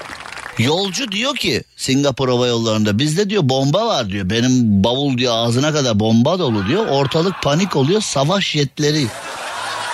[0.60, 4.30] Yolcu diyor ki Singapur Hava Yolları'nda bizde diyor bomba var diyor.
[4.30, 6.88] Benim bavul diyor ağzına kadar bomba dolu diyor.
[6.88, 9.08] Ortalık panik oluyor savaş jetleri.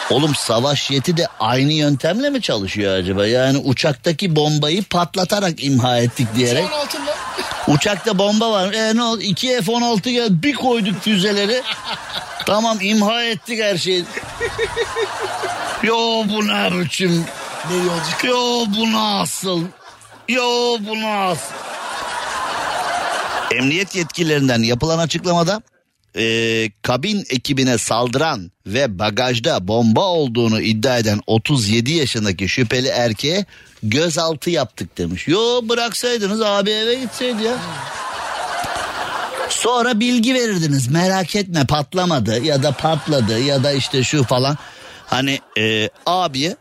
[0.09, 3.27] Oğlum savaş jeti de aynı yöntemle mi çalışıyor acaba?
[3.27, 6.65] Yani uçaktaki bombayı patlatarak imha ettik diyerek.
[7.67, 8.73] Uçakta bomba var.
[8.73, 9.21] E ne oldu?
[9.21, 11.61] İki F-16 geldi bir koyduk füzeleri.
[12.45, 14.05] tamam imha ettik her şeyi.
[15.83, 17.25] Yo bu ne biçim?
[18.23, 19.61] Yo bu nasıl?
[20.29, 21.53] Yo bu nasıl?
[23.51, 25.61] Emniyet yetkililerinden yapılan açıklamada
[26.17, 33.45] e, kabin ekibine saldıran ve bagajda bomba olduğunu iddia eden 37 yaşındaki şüpheli erkeğe
[33.83, 35.27] gözaltı yaptık demiş.
[35.27, 37.57] Yo bıraksaydınız abi eve gitseydi ya.
[39.49, 44.57] Sonra bilgi verirdiniz merak etme patlamadı ya da patladı ya da işte şu falan.
[45.05, 46.55] Hani e, abiye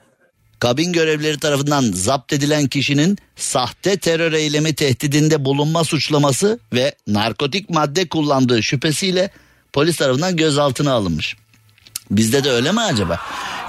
[0.64, 8.08] kabin görevlileri tarafından zapt edilen kişinin sahte terör eylemi tehdidinde bulunma suçlaması ve narkotik madde
[8.08, 9.30] kullandığı şüphesiyle
[9.72, 11.36] polis tarafından gözaltına alınmış.
[12.10, 13.20] Bizde de öyle mi acaba?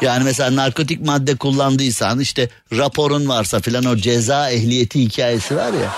[0.02, 5.92] Yani mesela narkotik madde kullandıysan işte raporun varsa filan o ceza ehliyeti hikayesi var ya.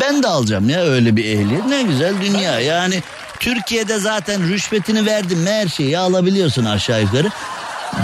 [0.00, 1.66] Ben de alacağım ya öyle bir ehliyet.
[1.66, 3.02] Ne güzel dünya yani
[3.40, 7.30] Türkiye'de zaten rüşvetini verdin her şeyi alabiliyorsun aşağı yukarı.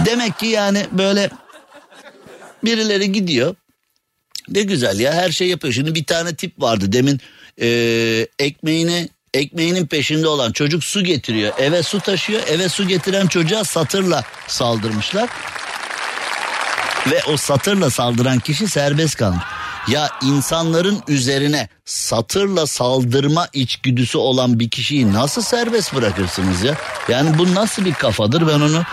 [0.05, 1.29] Demek ki yani böyle
[2.63, 3.55] birileri gidiyor.
[4.49, 5.73] Ne güzel ya her şey yapıyor.
[5.73, 7.21] Şimdi bir tane tip vardı demin
[7.61, 7.67] e,
[8.39, 11.53] ekmeğini ekmeğinin peşinde olan çocuk su getiriyor.
[11.59, 12.41] Eve su taşıyor.
[12.47, 15.29] Eve su getiren çocuğa satırla saldırmışlar.
[17.11, 19.43] Ve o satırla saldıran kişi serbest kalmış.
[19.87, 26.77] Ya insanların üzerine satırla saldırma içgüdüsü olan bir kişiyi nasıl serbest bırakırsınız ya?
[27.09, 28.83] Yani bu nasıl bir kafadır ben onu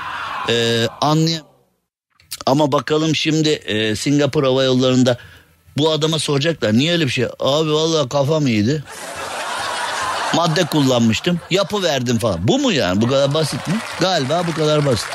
[0.49, 1.48] e, anlayamıyorum.
[2.47, 5.19] Ama bakalım şimdi e, Singapur Hava Yolları'nda
[5.79, 6.73] bu adama soracaklar.
[6.73, 7.25] Niye öyle bir şey?
[7.25, 8.85] Abi vallahi kafam iyiydi.
[10.35, 11.41] Madde kullanmıştım.
[11.51, 12.49] Yapı verdim falan.
[12.49, 13.01] Bu mu yani?
[13.01, 13.75] Bu kadar basit mi?
[14.01, 15.09] Galiba bu kadar basit.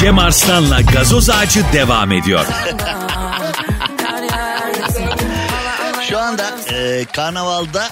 [0.00, 2.46] Cem Arslan'la gazoz ağacı devam ediyor.
[6.08, 7.88] Şu anda e, karnavalda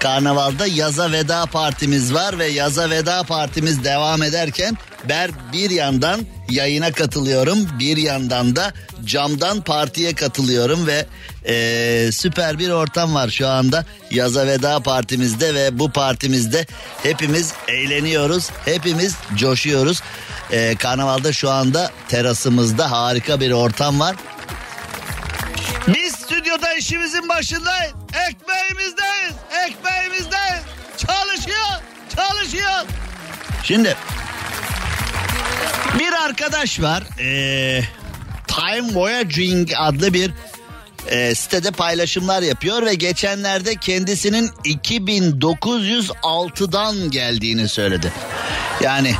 [0.00, 4.76] karnavalda yaza veda partimiz var ve yaza veda partimiz devam ederken
[5.08, 8.72] ben bir yandan yayına katılıyorum bir yandan da
[9.04, 11.06] camdan partiye katılıyorum ve
[11.48, 16.66] e, süper bir ortam var şu anda yaza veda partimizde ve bu partimizde
[17.02, 20.02] hepimiz eğleniyoruz hepimiz coşuyoruz.
[20.50, 24.16] E, karnavalda şu anda terasımızda harika bir ortam var.
[25.88, 27.92] Biz stüdyoda işimizin başındayız.
[28.28, 29.34] Ekmeğimizdeyiz.
[29.66, 30.62] Ekmeğimizdeyiz.
[30.96, 31.82] Çalışıyor.
[32.16, 32.84] Çalışıyor.
[33.62, 33.96] Şimdi
[35.98, 37.02] bir arkadaş var.
[37.20, 37.80] Ee,
[38.48, 40.30] Time Voyaging adlı bir
[41.08, 48.12] e, sitede paylaşımlar yapıyor ve geçenlerde kendisinin 2906'dan geldiğini söyledi.
[48.80, 49.14] Yani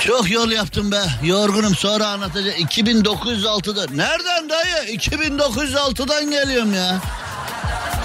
[0.00, 1.02] çok yol yaptım be.
[1.24, 2.58] Yorgunum sonra anlatacağım.
[2.58, 3.86] 2906'da.
[3.94, 4.98] Nereden dayı?
[4.98, 7.00] 2906'dan geliyorum ya.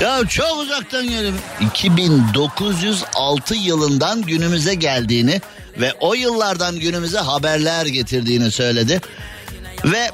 [0.02, 1.40] Ya çok uzaktan geliyorum.
[1.62, 5.42] 2906 yılından günümüze geldiğini
[5.78, 9.02] ve o yıllardan günümüze haberler getirdiğini söyledi.
[9.86, 10.12] Ve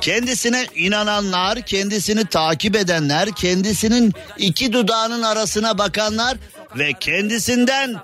[0.00, 6.36] kendisine inananlar, kendisini takip edenler, kendisinin iki dudağının arasına bakanlar
[6.76, 7.96] ve kendisinden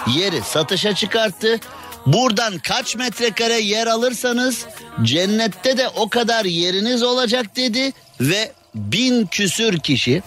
[0.08, 1.60] yeri satışa çıkarttı.
[2.06, 4.66] Buradan kaç metrekare yer alırsanız
[5.04, 10.24] cennette de o kadar yeriniz olacak dedi ve bin küsür kişi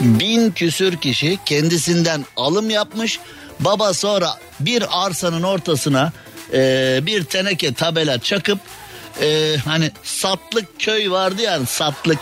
[0.00, 3.20] bin küsür kişi kendisinden alım yapmış.
[3.60, 6.12] Baba sonra bir arsanın ortasına
[6.52, 8.58] e, bir teneke tabela çakıp
[9.22, 12.18] e, hani satlık köy vardı ya satlık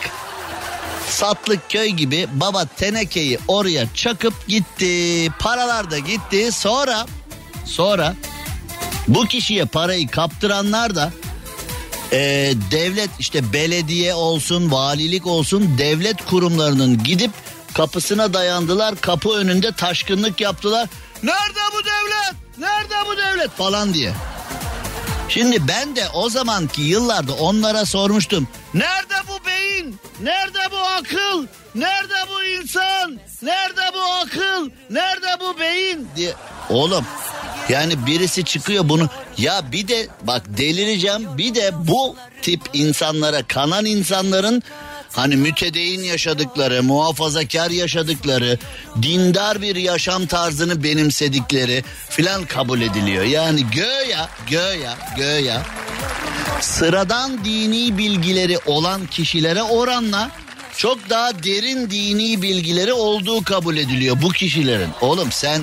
[1.08, 5.28] satlık köy gibi baba tenekeyi oraya çakıp gitti.
[5.38, 6.52] Paralar da gitti.
[6.52, 7.06] Sonra
[7.64, 8.14] sonra
[9.08, 11.12] bu kişiye parayı kaptıranlar da
[12.12, 17.30] e, devlet işte belediye olsun valilik olsun devlet kurumlarının gidip
[17.74, 18.96] kapısına dayandılar.
[19.00, 20.88] Kapı önünde taşkınlık yaptılar.
[21.22, 22.58] Nerede bu devlet?
[22.58, 24.12] Nerede bu devlet falan diye.
[25.28, 28.48] Şimdi ben de o zamanki yıllarda onlara sormuştum.
[28.74, 29.96] Nerede bu beyin?
[30.22, 31.46] Nerede bu akıl?
[31.74, 33.18] Nerede bu insan?
[33.42, 34.70] Nerede bu akıl?
[34.90, 36.08] Nerede bu beyin?
[36.16, 36.34] diye.
[36.70, 37.04] Oğlum
[37.68, 39.08] yani birisi çıkıyor bunu
[39.38, 44.62] ya bir de bak delireceğim bir de bu tip insanlara kanan insanların
[45.12, 48.58] hani mütedeyin yaşadıkları, muhafazakar yaşadıkları,
[49.02, 53.24] dindar bir yaşam tarzını benimsedikleri filan kabul ediliyor.
[53.24, 55.62] Yani göya, göya, göya
[56.60, 60.30] sıradan dini bilgileri olan kişilere oranla
[60.76, 64.90] çok daha derin dini bilgileri olduğu kabul ediliyor bu kişilerin.
[65.00, 65.62] Oğlum sen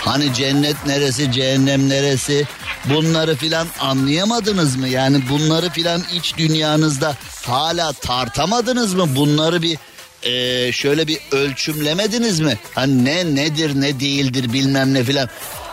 [0.00, 2.46] hani cennet neresi, cehennem neresi
[2.84, 4.88] bunları filan anlayamadınız mı?
[4.88, 9.16] Yani bunları filan iç dünyanızda hala tartamadınız mı?
[9.16, 9.78] Bunları bir
[10.22, 12.58] e, şöyle bir ölçümlemediniz mi?
[12.74, 15.28] Hani ne nedir ne değildir bilmem ne filan.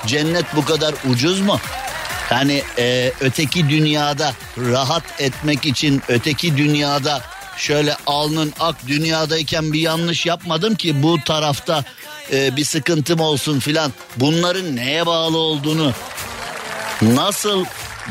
[0.06, 1.60] Cennet bu kadar ucuz mu?
[2.32, 7.22] Yani e, öteki dünyada rahat etmek için öteki dünyada
[7.58, 11.84] şöyle alnın ak dünyadayken bir yanlış yapmadım ki bu tarafta
[12.32, 13.94] e, bir sıkıntım olsun filan.
[14.18, 15.94] Bunların neye bağlı olduğunu
[17.02, 17.66] nasıl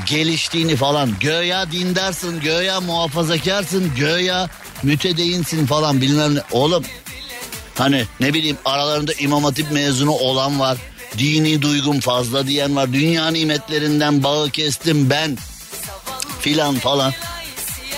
[0.06, 4.48] geliştiğini falan göya dindarsın göya muhafazakarsın göya
[4.82, 6.40] mütedeyinsin falan bilmem ne.
[6.52, 6.84] Oğlum
[7.78, 10.78] Hani ne bileyim aralarında imam hatip mezunu olan var.
[11.18, 12.92] Dini duygum fazla diyen var.
[12.92, 15.38] Dünya nimetlerinden bağı kestim ben
[16.40, 17.12] filan falan.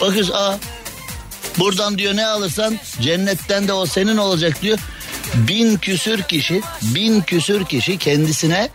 [0.00, 0.58] Bakıyoruz aa
[1.58, 4.78] buradan diyor ne alırsan cennetten de o senin olacak diyor.
[5.34, 8.68] Bin küsür kişi, bin küsür kişi kendisine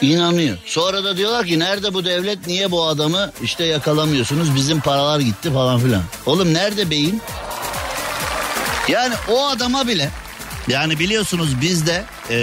[0.00, 0.58] inanıyor.
[0.66, 5.52] Sonra da diyorlar ki nerede bu devlet niye bu adamı işte yakalamıyorsunuz bizim paralar gitti
[5.52, 6.02] falan filan.
[6.26, 7.20] Oğlum nerede beyin?
[8.88, 10.10] Yani o adama bile
[10.68, 12.36] yani biliyorsunuz bizde eee,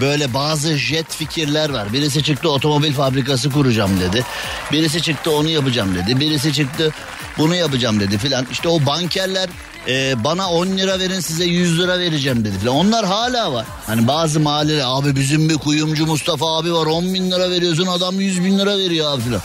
[0.00, 1.92] böyle bazı jet fikirler var.
[1.92, 4.24] Birisi çıktı otomobil fabrikası kuracağım dedi.
[4.72, 6.20] Birisi çıktı onu yapacağım dedi.
[6.20, 6.92] Birisi çıktı
[7.38, 8.46] bunu yapacağım dedi filan.
[8.52, 9.48] İşte o bankerler
[9.86, 12.74] eee, bana 10 lira verin size 100 lira vereceğim dedi filan.
[12.74, 13.66] Onlar hala var.
[13.86, 18.20] Hani bazı mahalleler abi bizim bir kuyumcu Mustafa abi var 10 bin lira veriyorsun adam
[18.20, 19.40] 100 bin lira veriyor abi filan.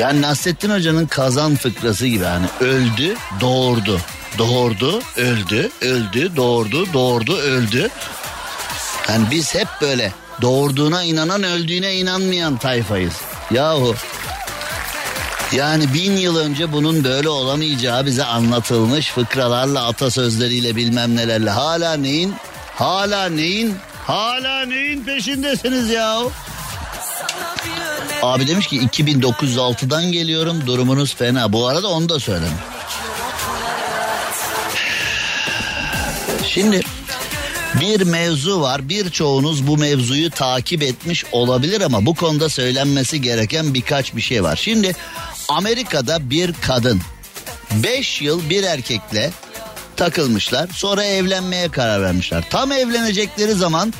[0.00, 4.00] Yani Nasrettin Hoca'nın kazan fıkrası gibi hani öldü, doğurdu.
[4.38, 7.88] Doğurdu, öldü, öldü, doğurdu, doğurdu, öldü.
[9.08, 13.14] Yani biz hep böyle doğurduğuna inanan öldüğüne inanmayan tayfayız.
[13.50, 13.94] Yahu
[15.52, 21.50] yani bin yıl önce bunun böyle olamayacağı bize anlatılmış fıkralarla atasözleriyle bilmem nelerle.
[21.50, 22.34] Hala neyin?
[22.74, 23.74] Hala neyin?
[24.06, 26.32] Hala neyin peşindesiniz yahu?
[28.22, 31.52] Abi demiş ki 2906'dan geliyorum durumunuz fena.
[31.52, 32.58] Bu arada onu da söyledim.
[36.46, 36.80] Şimdi
[37.80, 38.88] bir mevzu var.
[38.88, 44.56] Birçoğunuz bu mevzuyu takip etmiş olabilir ama bu konuda söylenmesi gereken birkaç bir şey var.
[44.56, 44.92] Şimdi
[45.48, 47.00] Amerika'da bir kadın
[47.72, 49.30] 5 yıl bir erkekle
[49.96, 50.68] takılmışlar.
[50.74, 52.44] Sonra evlenmeye karar vermişler.
[52.50, 53.94] Tam evlenecekleri zaman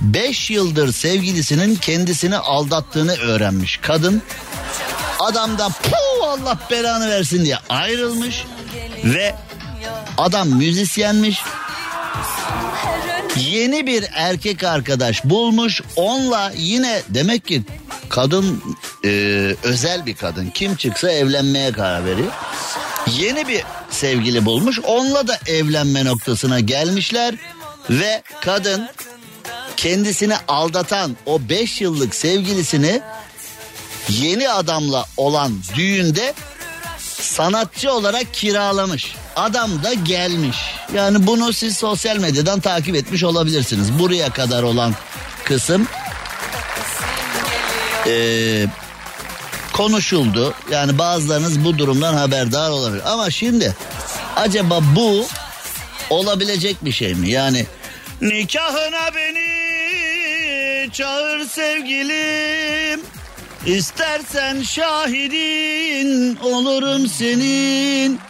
[0.00, 3.76] 5 yıldır sevgilisinin kendisini aldattığını öğrenmiş.
[3.76, 4.22] Kadın
[5.20, 8.44] adamdan puh Allah belanı versin diye ayrılmış
[9.04, 9.34] ve
[10.18, 11.42] adam müzisyenmiş.
[13.36, 15.82] Yeni bir erkek arkadaş bulmuş.
[15.96, 17.62] Onunla yine demek ki
[18.08, 18.62] kadın
[19.06, 20.50] e, özel bir kadın.
[20.50, 22.32] Kim çıksa evlenmeye karar veriyor.
[23.18, 24.80] Yeni bir sevgili bulmuş.
[24.84, 27.34] Onunla da evlenme noktasına gelmişler.
[27.90, 28.88] Ve kadın
[29.76, 33.00] kendisini aldatan o 5 yıllık sevgilisini
[34.08, 36.34] yeni adamla olan düğünde
[37.20, 39.14] sanatçı olarak kiralamış.
[39.36, 40.56] Adam da gelmiş.
[40.94, 43.98] Yani bunu siz sosyal medyadan takip etmiş olabilirsiniz.
[43.98, 44.94] Buraya kadar olan
[45.44, 45.88] kısım
[48.06, 48.66] eee,
[49.76, 50.54] konuşuldu.
[50.70, 53.02] Yani bazılarınız bu durumdan haberdar olabilir.
[53.06, 53.76] Ama şimdi
[54.36, 55.26] acaba bu
[56.10, 57.30] olabilecek bir şey mi?
[57.30, 57.66] Yani
[58.20, 63.00] nikahına beni çağır sevgilim.
[63.66, 68.20] İstersen şahidin olurum senin.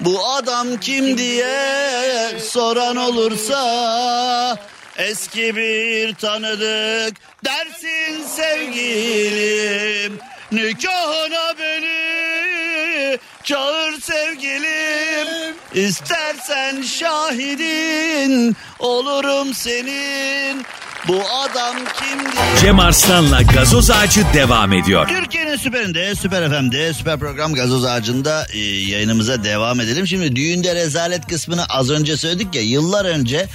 [0.00, 4.58] Bu adam kim diye soran olursa
[4.96, 10.18] eski bir tanıdık dersin sevgilim.
[10.52, 15.54] Nikahına beni çağır sevgilim.
[15.74, 20.66] İstersen şahidin olurum senin.
[21.08, 25.08] Bu adam kim diye Cem Arslan'la gazoz ağacı devam ediyor.
[25.08, 30.06] Türkiye'nin süperinde, süper FM'de, süper program gazoz ağacında e, yayınımıza devam edelim.
[30.06, 33.46] Şimdi düğünde rezalet kısmını az önce söyledik ya yıllar önce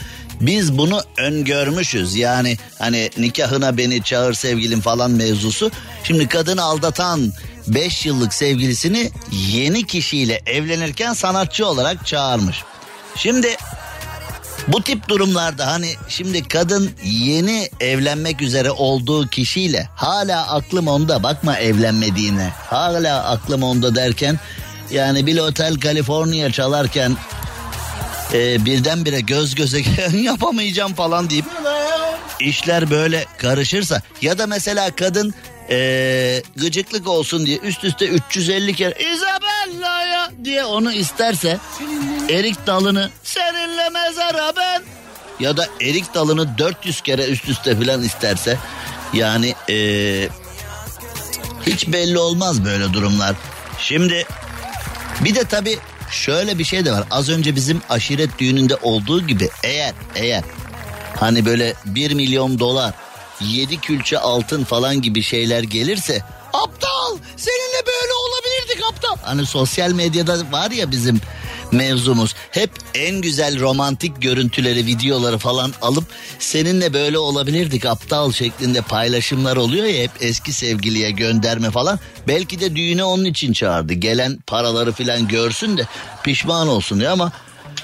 [0.41, 2.15] biz bunu öngörmüşüz.
[2.15, 5.71] Yani hani nikahına beni çağır sevgilim falan mevzusu.
[6.03, 7.33] Şimdi kadını aldatan
[7.67, 12.63] 5 yıllık sevgilisini yeni kişiyle evlenirken sanatçı olarak çağırmış.
[13.15, 13.57] Şimdi
[14.67, 21.57] bu tip durumlarda hani şimdi kadın yeni evlenmek üzere olduğu kişiyle hala aklım onda bakma
[21.57, 24.39] evlenmediğine hala aklım onda derken
[24.91, 27.17] Yani bir Hotel California çalarken
[28.34, 29.82] e, birdenbire göz göze
[30.17, 31.45] yapamayacağım falan deyip
[32.39, 35.34] işler böyle karışırsa ya da mesela kadın
[35.69, 41.57] e, gıcıklık olsun diye üst üste 350 kere Isabella'ya diye onu isterse
[42.30, 44.84] erik dalını seninle mezara ben
[45.39, 48.57] ya da erik dalını 400 kere üst üste falan isterse
[49.13, 49.76] yani e,
[51.65, 53.36] hiç belli olmaz böyle durumlar.
[53.80, 54.26] Şimdi
[55.23, 55.80] bir de tabii
[56.16, 57.03] şöyle bir şey de var.
[57.11, 60.43] Az önce bizim aşiret düğününde olduğu gibi eğer eğer
[61.20, 62.93] hani böyle 1 milyon dolar
[63.41, 66.22] 7 külçe altın falan gibi şeyler gelirse
[66.53, 69.16] aptal seninle böyle olabilirdik aptal.
[69.24, 71.22] Hani sosyal medyada var ya bizim
[71.72, 72.36] mevzumuz.
[72.51, 76.03] Hep en güzel romantik görüntüleri, videoları falan alıp
[76.39, 81.99] seninle böyle olabilirdik aptal şeklinde paylaşımlar oluyor ya hep eski sevgiliye gönderme falan.
[82.28, 83.93] Belki de düğüne onun için çağırdı.
[83.93, 85.88] Gelen paraları falan görsün de
[86.24, 87.32] pişman olsun diye ama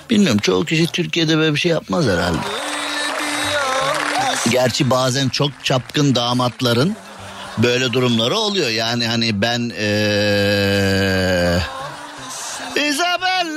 [0.10, 2.38] bilmiyorum çoğu kişi Türkiye'de böyle bir şey yapmaz herhalde.
[4.52, 6.96] Gerçi bazen çok çapkın damatların
[7.58, 8.70] böyle durumları oluyor.
[8.70, 11.60] Yani hani ben ee,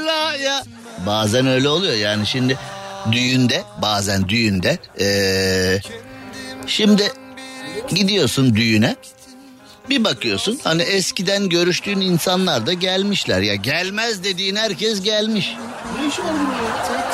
[0.04, 0.64] Isabella ya
[1.06, 1.94] bazen öyle oluyor.
[1.94, 2.58] Yani şimdi
[3.12, 5.80] düğünde bazen düğünde ee,
[6.66, 7.12] şimdi
[7.88, 8.96] gidiyorsun düğüne
[9.88, 15.56] bir bakıyorsun hani eskiden görüştüğün insanlar da gelmişler ya gelmez dediğin herkes gelmiş.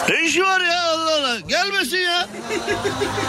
[0.08, 2.28] Ne işi var ya Allah Allah gelmesin ya.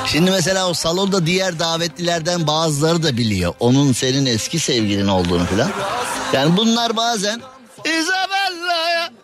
[0.08, 3.54] Şimdi mesela o salonda diğer davetlilerden bazıları da biliyor.
[3.60, 5.72] Onun senin eski sevgilin olduğunu falan.
[6.34, 7.42] Yani bunlar bazen
[7.86, 9.21] Isabella ya.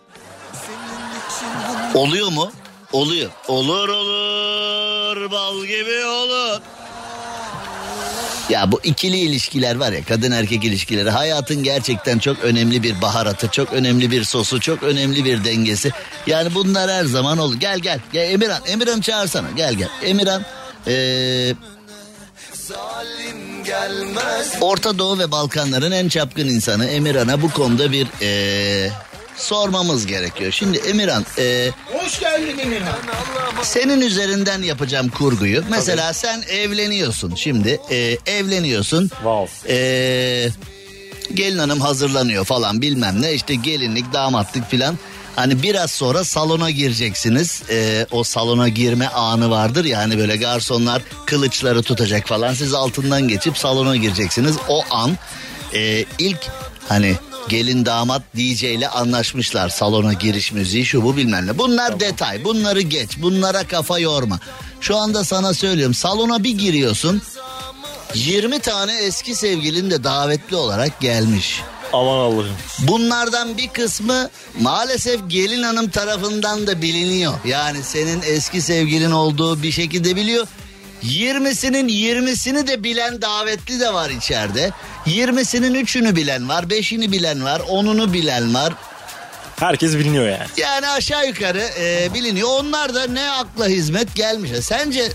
[1.98, 2.52] Oluyor mu?
[2.94, 3.32] Oluyor.
[3.48, 6.62] Olur olur bal gibi olur.
[8.50, 13.48] Ya bu ikili ilişkiler var ya kadın erkek ilişkileri hayatın gerçekten çok önemli bir baharatı,
[13.48, 15.92] çok önemli bir sosu, çok önemli bir dengesi.
[16.28, 17.56] Yani bunlar her zaman olur.
[17.56, 19.90] Gel gel, gel Emirhan, Emirhan çağırsana gel gel.
[20.04, 20.46] Emirhan
[20.88, 21.56] ee,
[24.62, 28.90] Orta Doğu ve Balkanların en çapkın insanı Emirhan'a bu konuda bir ee,
[29.38, 30.52] sormamız gerekiyor.
[30.52, 32.96] Şimdi Emirhan ee, Hoş geldin Emirhan.
[33.64, 35.64] senin üzerinden yapacağım kurguyu.
[35.70, 37.80] Mesela sen evleniyorsun şimdi.
[37.90, 39.08] e, evleniyorsun.
[39.10, 39.74] Wow.
[39.74, 40.50] E,
[41.34, 43.34] gelin hanım hazırlanıyor falan bilmem ne.
[43.34, 44.98] işte gelinlik damatlık filan.
[45.36, 47.64] Hani biraz sonra salona gireceksiniz.
[47.70, 52.54] E, o salona girme anı vardır ya hani böyle garsonlar kılıçları tutacak falan.
[52.54, 54.56] Siz altından geçip salona gireceksiniz.
[54.70, 55.18] O an
[55.74, 56.40] e, ilk
[56.90, 57.16] hani
[57.50, 61.58] gelin damat DJ ile anlaşmışlar salona giriş müziği şu bu bilmem ne.
[61.58, 64.40] Bunlar detay bunları geç bunlara kafa yorma.
[64.82, 67.22] Şu anda sana söylüyorum salona bir giriyorsun
[68.14, 71.62] 20 tane eski sevgilin de davetli olarak gelmiş.
[71.94, 72.56] Aman Allah'ım.
[72.80, 74.30] Bunlardan bir kısmı
[74.60, 77.34] maalesef gelin hanım tarafından da biliniyor.
[77.46, 80.48] Yani senin eski sevgilin olduğu bir şekilde biliyor.
[81.04, 84.72] 20'sinin 20'sini de bilen davetli de var içeride.
[85.06, 88.74] 20'sinin 3'ünü bilen var, 5'ini bilen var, 10'unu bilen var.
[89.60, 90.48] Herkes biliniyor yani.
[90.58, 92.48] Yani aşağı yukarı e, biliniyor.
[92.52, 94.52] Onlar da ne akla hizmet gelmiş.
[94.62, 95.12] Sence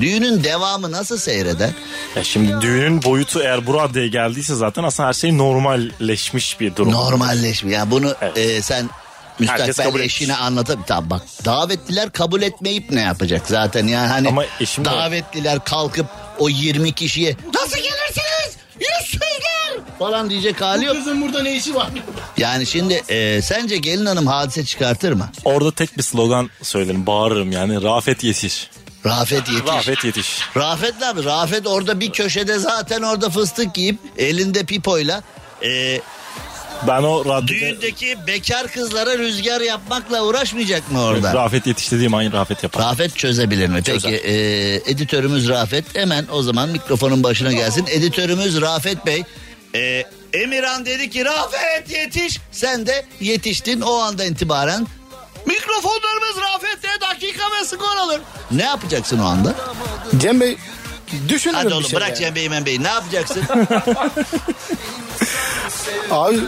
[0.00, 1.70] düğünün devamı nasıl seyreder?
[2.16, 6.92] Ya şimdi düğünün boyutu eğer bu raddeye geldiyse zaten aslında her şey normalleşmiş bir durum.
[6.92, 7.74] Normalleşmiş.
[7.74, 8.38] Yani bunu Evet.
[8.38, 8.90] e, sen
[9.40, 14.44] müstakbel kabul eşine anlatıp tamam bak davetliler kabul etmeyip ne yapacak zaten yani hani Ama
[14.60, 16.06] eşim de- davetliler kalkıp
[16.38, 19.30] o 20 kişiye nasıl gelirsiniz yüzsüzler
[19.98, 20.96] falan diyecek hali yok.
[20.96, 21.88] Kızın burada ne işi var?
[22.36, 25.30] Yani şimdi e, sence gelin hanım hadise çıkartır mı?
[25.44, 28.70] Orada tek bir slogan söylerim bağırırım yani Rafet yetiş.
[29.06, 29.66] Rafet yetiş.
[29.68, 30.38] Rafet yetiş.
[30.56, 35.22] Rafet abi Rafet orada bir köşede zaten orada fıstık yiyip elinde pipoyla
[35.64, 36.00] e,
[36.86, 41.34] Ben o raddede düğündeki bekar kızlara rüzgar yapmakla uğraşmayacak mı orada?
[41.34, 42.82] Rafet yetiş dediğim aynı Rafet yapar.
[42.82, 43.84] Rafet çözebilir mi?
[43.84, 44.10] Çözer.
[44.10, 47.86] Peki e, editörümüz Rafet hemen o zaman mikrofonun başına gelsin.
[47.90, 49.22] Editörümüz Rafet Bey.
[49.74, 52.38] E, Emirhan dedi ki Rafet yetiş.
[52.52, 54.86] Sen de yetiştin o anda itibaren.
[55.46, 58.20] Mikrofonlarımız Rafet'te dakika ve skor alır.
[58.50, 59.54] Ne yapacaksın o anda?
[60.16, 60.56] Cem Bey
[61.28, 62.18] düşünürüm Hadi bir oğlum şey bırak yani.
[62.18, 63.42] Cem Bey Bey ne yapacaksın?
[66.10, 66.40] Abi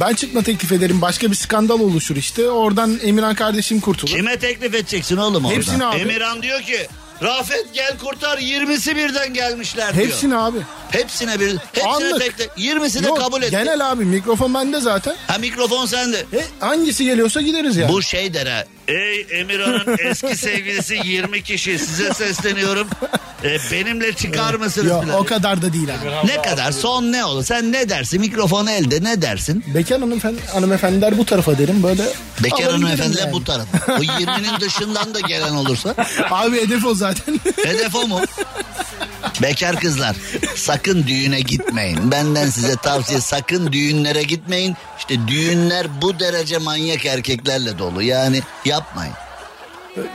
[0.00, 1.00] ben çıkma teklif ederim.
[1.02, 2.50] Başka bir skandal oluşur işte.
[2.50, 4.12] Oradan Emirhan kardeşim kurtulur.
[4.12, 5.56] Kime teklif edeceksin oğlum oradan?
[5.56, 6.00] Hepsini abi.
[6.00, 6.88] Emirhan diyor ki
[7.22, 10.06] Rafet gel kurtar 20'si birden gelmişler diyor.
[10.06, 10.58] Hepsini abi.
[10.90, 12.20] Hepsine bir hepsine Anlık.
[12.20, 13.50] teklif 20'si de Yok, kabul etti.
[13.50, 15.16] Genel abi mikrofon bende zaten.
[15.26, 16.18] Ha mikrofon sende.
[16.18, 17.92] E, hangisi geliyorsa gideriz yani.
[17.92, 18.64] Bu şey der ha.
[18.88, 22.88] Ey Emirhan'ın eski sevgilisi 20 kişi size sesleniyorum.
[23.44, 26.28] e, benimle çıkar mısınız Yok o kadar da değil abi.
[26.28, 27.44] Ne kadar son ne olur?
[27.44, 28.20] Sen ne dersin?
[28.20, 29.64] Mikrofon elde ne dersin?
[29.74, 32.02] Bekar hanımefendi, hanımefendiler bu tarafa derim böyle.
[32.44, 33.32] Bekar alabilirim hanımefendiler yani.
[33.32, 33.92] bu tarafa.
[33.92, 35.94] O 20'nin dışından da gelen olursa.
[36.30, 37.40] Abi hedef o zaten.
[37.64, 38.20] Hedef o mu?
[39.42, 40.16] Bekar kızlar
[40.56, 42.10] sakın düğüne gitmeyin.
[42.10, 44.76] Benden size tavsiye sakın düğünlere gitmeyin.
[44.98, 48.02] İşte düğünler bu derece manyak erkeklerle dolu.
[48.02, 48.42] Yani
[48.76, 49.12] yapmayın.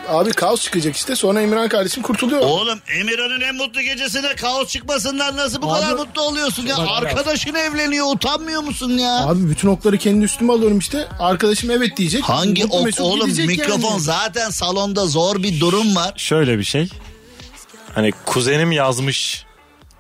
[0.10, 2.42] abi kaos çıkacak işte sonra Emirhan kardeşim kurtuluyor.
[2.42, 6.78] Oğlum Emirhan'ın en mutlu gecesinde kaos çıkmasından nasıl bu Abi- kadar mutlu oluyorsun ya?
[6.78, 9.28] Arkadaşın evleniyor utanmıyor musun ya?
[9.28, 11.08] Abi bütün okları kendi üstüme alıyorum işte.
[11.20, 12.24] Arkadaşım evet diyecek.
[12.24, 14.02] Hangi Mutlu ok mesut oğlum gidecek mikrofon yani.
[14.02, 16.14] zaten salonda zor bir durum var.
[16.18, 16.90] Şöyle bir şey.
[17.96, 19.46] Hani kuzenim yazmış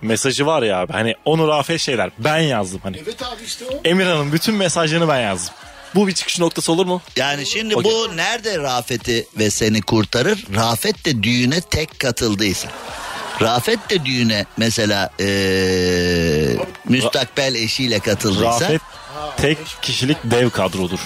[0.01, 0.93] mesajı var ya abi.
[0.93, 2.09] Hani Onur Afet şeyler.
[2.20, 2.97] Ben yazdım hani.
[3.03, 3.80] Evet abi işte o.
[3.86, 5.53] Emirhan'ın bütün mesajlarını ben yazdım.
[5.96, 7.02] Bu bir çıkış noktası olur mu?
[7.16, 7.92] Yani şimdi Okey.
[7.92, 10.46] bu nerede Rafet'i ve seni kurtarır?
[10.56, 12.68] Rafet de düğüne tek katıldıysa.
[13.42, 16.58] Rafet de düğüne mesela eee
[16.89, 18.62] müstakbel eşiyle katıldıysa.
[18.62, 18.82] Rafet
[19.38, 21.00] tek kişilik dev kadrodur.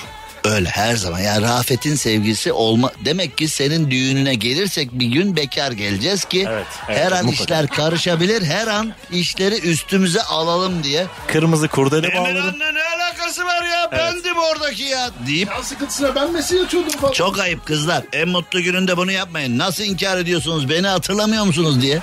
[0.43, 1.19] Öyle her zaman.
[1.19, 2.91] Yani Rafet'in sevgisi olma.
[3.05, 7.43] Demek ki senin düğününe gelirsek bir gün bekar geleceğiz ki Evet, evet, her an mutlaka.
[7.43, 8.41] işler karışabilir.
[8.45, 11.05] Her an işleri üstümüze alalım diye.
[11.27, 12.25] Kırmızı kurdele bağladım.
[12.25, 12.83] Emirhan'la ne
[13.15, 13.91] alakası var ya?
[13.91, 17.11] Bendim oradaki ya deyip Can sıkıntısına ben mesaj atıyordum falan.
[17.11, 18.03] Çok ayıp kızlar.
[18.13, 19.57] En mutlu gününde bunu yapmayın.
[19.57, 20.69] Nasıl inkar ediyorsunuz?
[20.69, 22.01] Beni hatırlamıyor musunuz diye.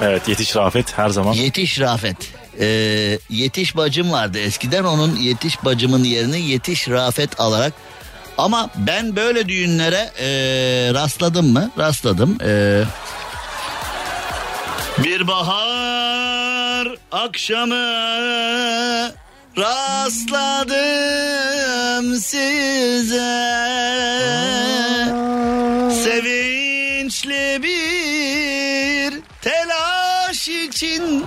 [0.00, 1.32] Evet yetiş Rafet her zaman.
[1.32, 2.16] Yetiş Rafet.
[2.60, 4.84] Ee, yetiş bacım vardı eskiden.
[4.84, 7.72] Onun yetiş bacımın yerini yetiş Rafet alarak.
[8.38, 10.26] Ama ben böyle düğünlere ee,
[10.94, 11.70] rastladım mı?
[11.78, 12.38] Rastladım.
[12.44, 12.82] Ee,
[14.98, 17.76] bir bahar akşamı
[20.66, 23.36] rastladım size.
[26.04, 31.24] Sevinçli bir telaş için.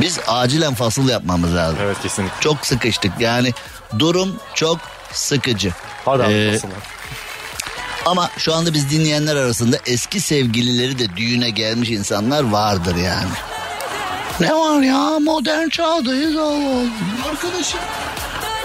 [0.00, 1.78] Biz acilen fasıl yapmamız lazım.
[1.82, 2.40] Evet kesinlikle.
[2.40, 3.52] Çok sıkıştık yani
[3.98, 4.78] durum çok
[5.12, 5.72] sıkıcı.
[6.04, 6.58] Hadi Ee,
[8.06, 13.28] ama şu anda biz dinleyenler arasında eski sevgilileri de düğüne gelmiş insanlar vardır yani.
[14.40, 16.82] Ne var ya modern çağdayız Allah.
[17.30, 17.80] Arkadaşım.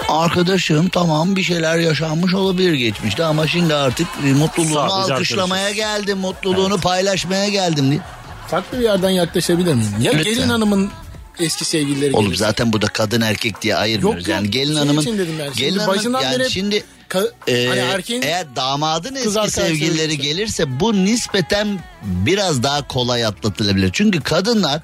[0.08, 6.78] Arkadaşım tamam bir şeyler yaşanmış olabilir geçmişte ama şimdi artık mutluluğunu Sadece alkışlamaya geldim, mutluluğunu
[6.80, 8.00] paylaşmaya geldim diye.
[8.48, 9.94] Farklı bir yerden yaklaşabilir miyim?
[10.00, 10.34] Ya Lütfen.
[10.34, 10.90] gelin hanımın
[11.38, 12.36] eski sevgilileri Oğlum gelir.
[12.36, 14.18] zaten burada kadın erkek diye ayırmıyoruz.
[14.20, 14.36] Yok, yok.
[14.36, 15.48] yani gelin Şey hanımın dedim yani.
[15.48, 20.18] Şimdi gelin hanımın başından yani beri şimdi Ka- e, hani erkeğin eğer damadın eski sevgilileri
[20.18, 23.90] gelirse bu nispeten biraz daha kolay atlatılabilir.
[23.92, 24.80] Çünkü kadınlar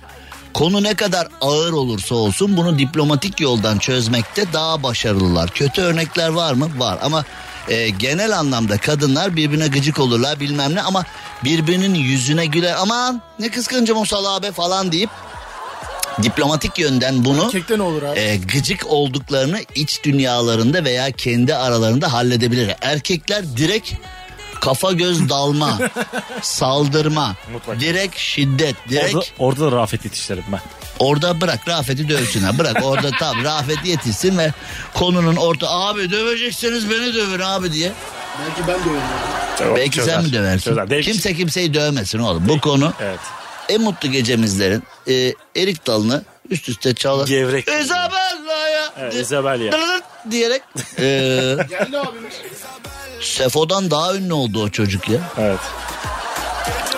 [0.57, 5.51] konu ne kadar ağır olursa olsun bunu diplomatik yoldan çözmekte daha başarılılar.
[5.51, 6.71] Kötü örnekler var mı?
[6.77, 7.25] Var ama
[7.69, 11.05] e, genel anlamda kadınlar birbirine gıcık olurlar bilmem ne ama
[11.45, 15.11] birbirinin yüzüne güler aman ne kıskancım o salağa be falan deyip
[16.23, 17.51] diplomatik yönden bunu
[17.81, 18.19] olur abi?
[18.19, 22.73] e, gıcık olduklarını iç dünyalarında veya kendi aralarında halledebilir.
[22.81, 23.93] Erkekler direkt
[24.67, 25.79] kafa göz dalma,
[26.43, 27.81] saldırma, Mutlaka.
[27.81, 30.61] direkt şiddet, direkt Orada, orada da Rafet yetiştirim ben.
[30.99, 34.53] orada bırak Rafet'i dövsün ha bırak orada tam Rafet yetişsin ve
[34.95, 37.93] konunun orta abi dövecekseniz beni dövün abi diye.
[38.41, 38.81] Belki ben
[39.65, 39.77] öyle.
[39.77, 40.71] Belki sen mi döversin?
[40.77, 41.03] Çözer.
[41.03, 42.49] Kimse kimseyi dövmesin oğlum.
[42.49, 43.19] Bu konu Evet.
[43.69, 47.27] en mutlu gecemizlerin e, erik dalını üst üste çalar.
[47.27, 47.69] Gevrek.
[47.69, 50.01] Isabella'ya Evet, Isabella.
[50.31, 50.63] diyerek
[50.99, 51.03] e,
[51.71, 52.35] Geldi abimiz.
[53.27, 55.21] Sefo'dan daha ünlü oldu o çocuk ya.
[55.39, 55.61] Evet.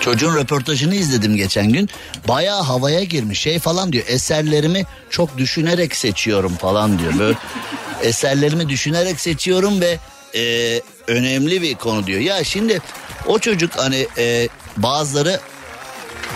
[0.00, 1.88] Çocuğun röportajını izledim geçen gün.
[2.28, 4.04] Bayağı havaya girmiş şey falan diyor.
[4.08, 7.18] Eserlerimi çok düşünerek seçiyorum falan diyor.
[7.18, 7.38] Böyle
[8.02, 9.98] eserlerimi düşünerek seçiyorum ve
[10.34, 12.20] e, önemli bir konu diyor.
[12.20, 12.80] Ya şimdi
[13.26, 15.40] o çocuk hani e, bazıları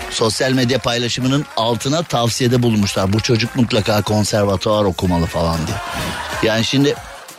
[0.09, 3.13] sosyal medya paylaşımının altına tavsiyede bulmuşlar.
[3.13, 5.77] Bu çocuk mutlaka konservatuvar okumalı falan diye.
[6.43, 6.95] Yani şimdi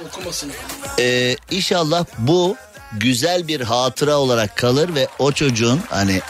[0.06, 0.52] Okumasın.
[0.98, 2.56] Ee, inşallah bu
[2.92, 6.20] güzel bir hatıra olarak kalır ve o çocuğun hani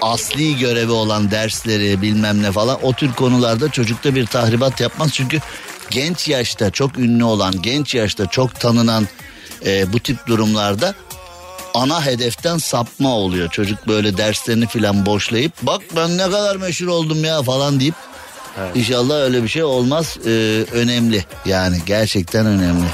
[0.00, 5.10] asli görevi olan dersleri bilmem ne falan o tür konularda çocukta bir tahribat yapmaz.
[5.12, 5.40] Çünkü
[5.90, 9.08] genç yaşta çok ünlü olan genç yaşta çok tanınan
[9.66, 10.94] e, bu tip durumlarda
[11.74, 13.50] ana hedeften sapma oluyor.
[13.50, 17.94] Çocuk böyle derslerini filan boşlayıp bak ben ne kadar meşhur oldum ya falan deyip
[18.74, 20.18] İnşallah öyle bir şey olmaz.
[20.26, 20.30] Ee,
[20.72, 22.86] önemli yani gerçekten önemli.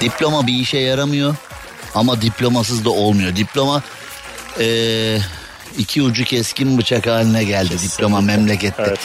[0.00, 1.36] Diploma bir işe yaramıyor
[1.94, 3.36] ama diplomasız da olmuyor.
[3.36, 3.82] Diploma
[4.60, 5.18] ee,
[5.78, 8.82] iki ucu keskin bıçak haline geldi diploma memlekette.
[8.86, 8.98] Evet.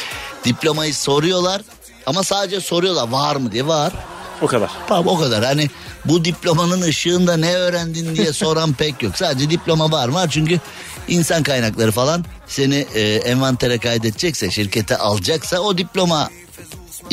[0.45, 1.61] Diplomayı soruyorlar
[2.05, 3.93] ama sadece soruyorlar var mı diye var.
[4.41, 4.69] O kadar.
[4.87, 5.43] Tamam o kadar.
[5.43, 5.69] Hani
[6.05, 9.17] bu diplomanın ışığında ne öğrendin diye soran pek yok.
[9.17, 10.15] Sadece diploma var mı?
[10.15, 10.59] Var Çünkü
[11.07, 16.29] insan kaynakları falan seni e, envantere kaydedecekse, şirkete alacaksa o diploma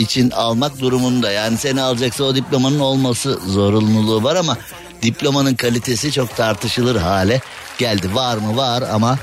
[0.00, 1.30] için almak durumunda.
[1.30, 4.56] Yani seni alacaksa o diplomanın olması zorunluluğu var ama
[5.02, 7.40] diplomanın kalitesi çok tartışılır hale
[7.78, 8.14] geldi.
[8.14, 8.56] Var mı?
[8.56, 9.18] Var ama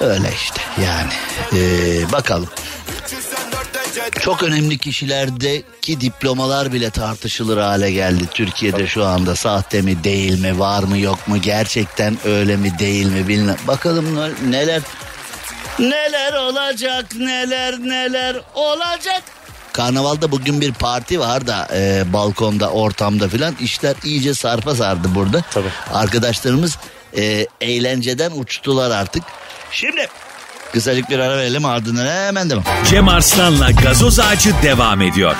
[0.00, 1.12] öyle işte yani.
[1.52, 2.48] Ee, bakalım.
[4.20, 8.24] Çok önemli kişilerdeki diplomalar bile tartışılır hale geldi.
[8.34, 13.06] Türkiye'de şu anda sahte mi değil mi var mı yok mu gerçekten öyle mi değil
[13.06, 13.56] mi bilmem.
[13.66, 14.82] Bakalım ne- neler
[15.78, 19.22] neler olacak neler neler olacak.
[19.72, 25.42] Karnavalda bugün bir parti var da e, balkonda ortamda filan işler iyice sarpa sardı burada.
[25.50, 25.68] Tabii.
[25.92, 26.78] Arkadaşlarımız
[27.16, 29.22] e, eğlenceden uçtular artık.
[29.70, 30.08] Şimdi
[30.72, 32.64] kısacık bir ara verelim ardından hemen devam.
[32.90, 35.36] Cem Arslan'la gazoz ağacı devam ediyor.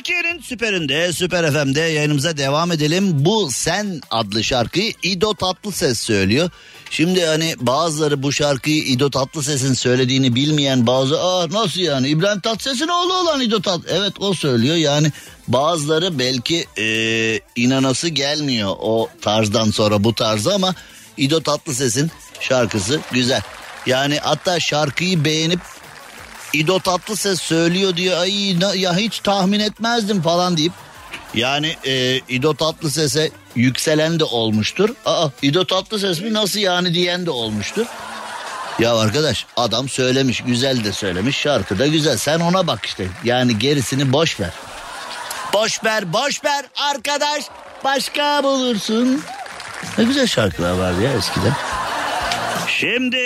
[0.00, 3.24] Türkiye'nin süperinde, Süper FM'de yayınımıza devam edelim.
[3.24, 6.50] Bu Sen adlı şarkıyı İdo Tatlıses söylüyor.
[6.90, 12.88] Şimdi hani bazıları bu şarkıyı İdo Tatlıses'in söylediğini bilmeyen bazı aa nasıl yani İbrahim Tatlıses'in
[12.88, 15.12] oğlu olan İdo Tat evet o söylüyor yani
[15.48, 16.86] bazıları belki e,
[17.56, 20.74] inanası gelmiyor o tarzdan sonra bu tarzı ama
[21.16, 23.42] İdo Tatlıses'in şarkısı güzel.
[23.86, 25.60] Yani hatta şarkıyı beğenip
[26.52, 30.72] İdo Tatlıses söylüyor diyor ay ya hiç tahmin etmezdim falan deyip
[31.34, 34.90] yani e, İdo Tatlıses'e yükselen de olmuştur.
[35.06, 37.86] Aa İdo Tatlıses mi nasıl yani diyen de olmuştur.
[38.78, 43.58] Ya arkadaş adam söylemiş güzel de söylemiş şarkı da güzel sen ona bak işte yani
[43.58, 44.52] gerisini boş ver.
[45.52, 47.44] Boş ver boş ver arkadaş
[47.84, 49.22] başka bulursun.
[49.98, 51.52] Ne güzel şarkılar vardı ya eskiden.
[52.80, 53.16] Şimdi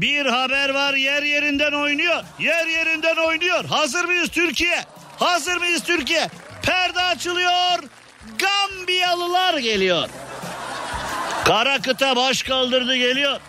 [0.00, 2.24] bir haber var yer yerinden oynuyor.
[2.38, 3.64] Yer yerinden oynuyor.
[3.64, 4.84] Hazır mıyız Türkiye?
[5.16, 6.28] Hazır mıyız Türkiye?
[6.62, 7.78] Perde açılıyor.
[8.38, 10.08] Gambiyalılar geliyor.
[11.44, 13.40] Kara kıta baş kaldırdı geliyor.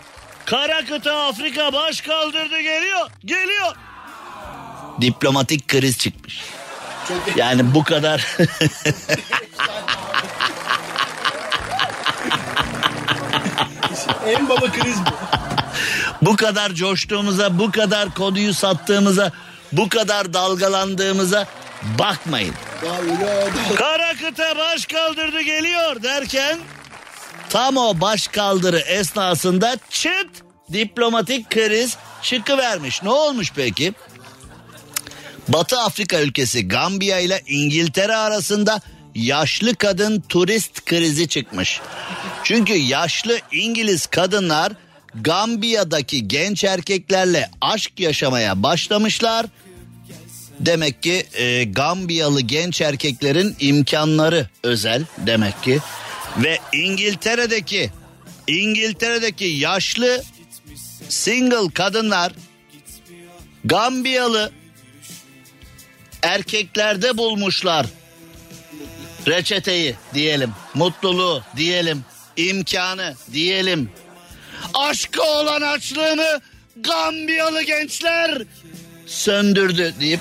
[0.46, 3.10] Kara kıta Afrika baş kaldırdı geliyor.
[3.26, 3.76] Geliyor.
[5.02, 6.42] Diplomatik kriz çıkmış.
[7.36, 8.28] Yani bu kadar
[14.30, 15.12] En baba kriz bu.
[16.22, 19.32] bu kadar coştuğumuza, bu kadar konuyu sattığımıza,
[19.72, 21.48] bu kadar dalgalandığımıza
[22.00, 22.54] bakmayın.
[23.78, 26.60] Kara kıta baş kaldırdı geliyor derken
[27.50, 30.30] tam o baş kaldırı esnasında çıt
[30.74, 33.04] diplomatik kriz çıkıvermiş.
[33.04, 33.94] Ne olmuş peki?
[35.48, 38.82] Batı Afrika ülkesi Gambiya ile İngiltere arasında
[39.26, 41.82] yaşlı kadın turist krizi çıkmış.
[42.44, 44.74] Çünkü yaşlı İngiliz kadınlar
[45.16, 49.46] Gambiya'daki genç erkeklerle aşk yaşamaya başlamışlar.
[50.60, 55.80] Demek ki e, Gambiyalı genç erkeklerin imkanları özel demek ki.
[56.38, 57.92] Ve İngiltere'deki
[58.48, 60.24] İngiltere'deki yaşlı
[61.10, 62.32] single kadınlar
[63.66, 64.52] Gambiyalı
[66.22, 67.86] erkeklerde bulmuşlar
[69.28, 72.06] reçeteyi diyelim, mutluluğu diyelim,
[72.38, 73.92] imkanı diyelim.
[74.74, 76.42] Aşkı olan açlığını
[76.76, 78.42] Gambiyalı gençler
[79.06, 80.20] söndürdü deyip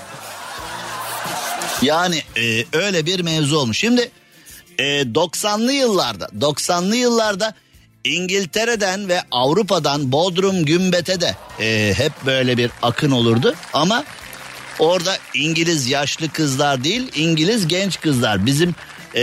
[1.82, 3.78] yani e, öyle bir mevzu olmuş.
[3.78, 4.10] Şimdi
[4.78, 7.54] e, 90'lı yıllarda 90'lı yıllarda
[8.04, 14.04] İngiltere'den ve Avrupa'dan Bodrum Gümbet'e de e, hep böyle bir akın olurdu ama
[14.78, 18.74] orada İngiliz yaşlı kızlar değil İngiliz genç kızlar bizim
[19.14, 19.22] e,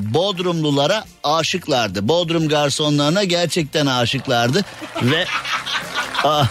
[0.00, 2.08] Bodrumlulara aşıklardı.
[2.08, 4.64] Bodrum garsonlarına gerçekten aşıklardı
[5.02, 5.24] ve
[6.24, 6.48] ah,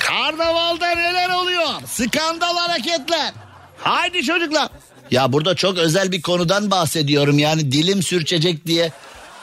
[0.00, 1.66] Karnavalda neler oluyor?
[1.86, 3.32] Skandal hareketler.
[3.78, 4.68] Haydi çocuklar.
[5.10, 7.38] Ya burada çok özel bir konudan bahsediyorum.
[7.38, 8.92] Yani dilim sürçecek diye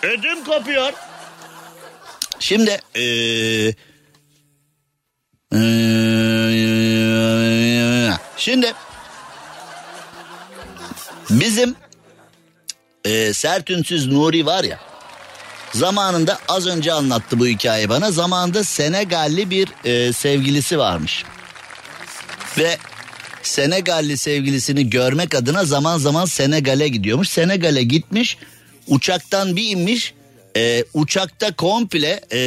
[0.03, 0.93] ödüm kopuyor.
[2.39, 3.76] Şimdi eee
[5.53, 5.95] eee,
[8.38, 8.73] şimdi
[11.29, 11.75] bizim
[13.05, 14.79] eee Sertünsüz Nuri var ya
[15.73, 18.11] zamanında az önce anlattı bu hikayeyi bana.
[18.11, 21.23] Zamanında Senegalli bir e, sevgilisi varmış.
[22.57, 22.77] Ve
[23.43, 27.29] Senegalli sevgilisini görmek adına zaman zaman Senegal'e gidiyormuş.
[27.29, 28.38] Senegal'e gitmiş
[28.88, 30.13] uçaktan bir inmiş.
[30.57, 32.38] E, uçakta komple e,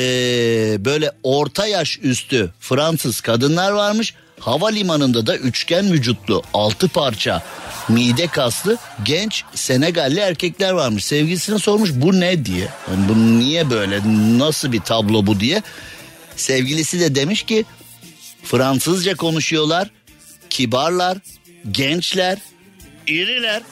[0.85, 4.15] böyle orta yaş üstü Fransız kadınlar varmış.
[4.41, 7.43] Havalimanında da üçgen vücutlu altı parça
[7.89, 11.05] mide kaslı genç Senegalli erkekler varmış.
[11.05, 12.69] Sevgilisine sormuş bu ne diye.
[12.91, 14.01] Yani bu niye böyle
[14.39, 15.63] nasıl bir tablo bu diye.
[16.37, 17.65] Sevgilisi de demiş ki
[18.43, 19.91] Fransızca konuşuyorlar,
[20.51, 21.19] kibarlar,
[21.71, 22.39] gençler,
[23.07, 23.63] iriler.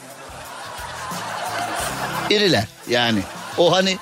[2.30, 3.20] İriler yani.
[3.58, 3.98] O hani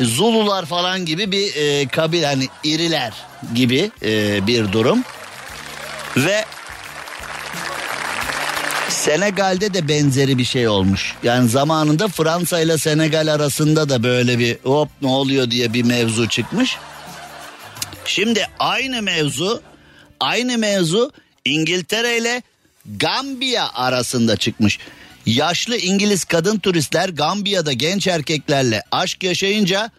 [0.00, 3.12] Zulular falan gibi bir e, kabile hani iriler
[3.54, 5.04] gibi e, bir durum.
[6.16, 6.44] Ve
[8.88, 11.14] Senegal'de de benzeri bir şey olmuş.
[11.22, 16.28] Yani zamanında Fransa ile Senegal arasında da böyle bir hop ne oluyor diye bir mevzu
[16.28, 16.76] çıkmış.
[18.04, 19.62] Şimdi aynı mevzu
[20.20, 21.12] aynı mevzu
[21.44, 22.42] İngiltere ile
[22.96, 24.78] Gambiya arasında çıkmış.
[25.26, 29.90] Yaşlı İngiliz kadın turistler Gambiya'da genç erkeklerle aşk yaşayınca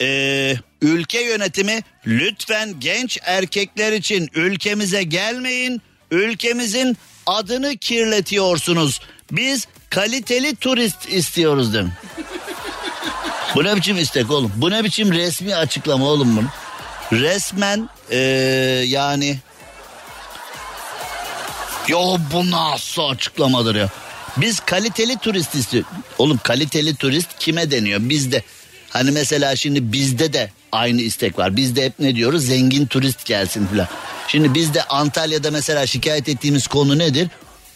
[0.00, 5.82] eee, ülke yönetimi lütfen genç erkekler için ülkemize gelmeyin.
[6.10, 9.00] Ülkemizin adını kirletiyorsunuz.
[9.32, 11.92] Biz kaliteli turist istiyoruz dedim.
[13.54, 14.52] Bu ne biçim istek oğlum?
[14.56, 16.48] Bu ne biçim resmi açıklama oğlum bunu?
[17.20, 18.18] Resmen eee,
[18.86, 19.38] yani
[21.88, 23.88] Yo bu nasıl açıklamadır ya?
[24.36, 25.90] Biz kaliteli turist istiyoruz.
[26.18, 28.00] Oğlum kaliteli turist kime deniyor?
[28.02, 28.42] Bizde.
[28.90, 31.56] Hani mesela şimdi bizde de aynı istek var.
[31.56, 32.46] Bizde hep ne diyoruz?
[32.46, 33.88] Zengin turist gelsin falan.
[34.28, 37.28] Şimdi bizde Antalya'da mesela şikayet ettiğimiz konu nedir?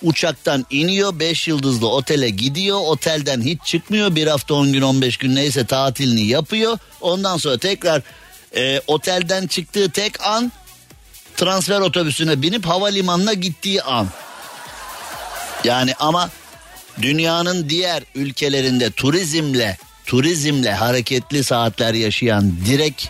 [0.02, 5.34] Uçaktan iniyor 5 yıldızlı otele gidiyor otelden hiç çıkmıyor bir hafta 10 gün 15 gün
[5.34, 8.02] neyse tatilini yapıyor ondan sonra tekrar
[8.56, 10.52] e, otelden çıktığı tek an
[11.36, 14.08] transfer otobüsüne binip havalimanına gittiği an.
[15.64, 16.30] Yani ama
[17.02, 23.06] dünyanın diğer ülkelerinde turizmle turizmle hareketli saatler yaşayan direkt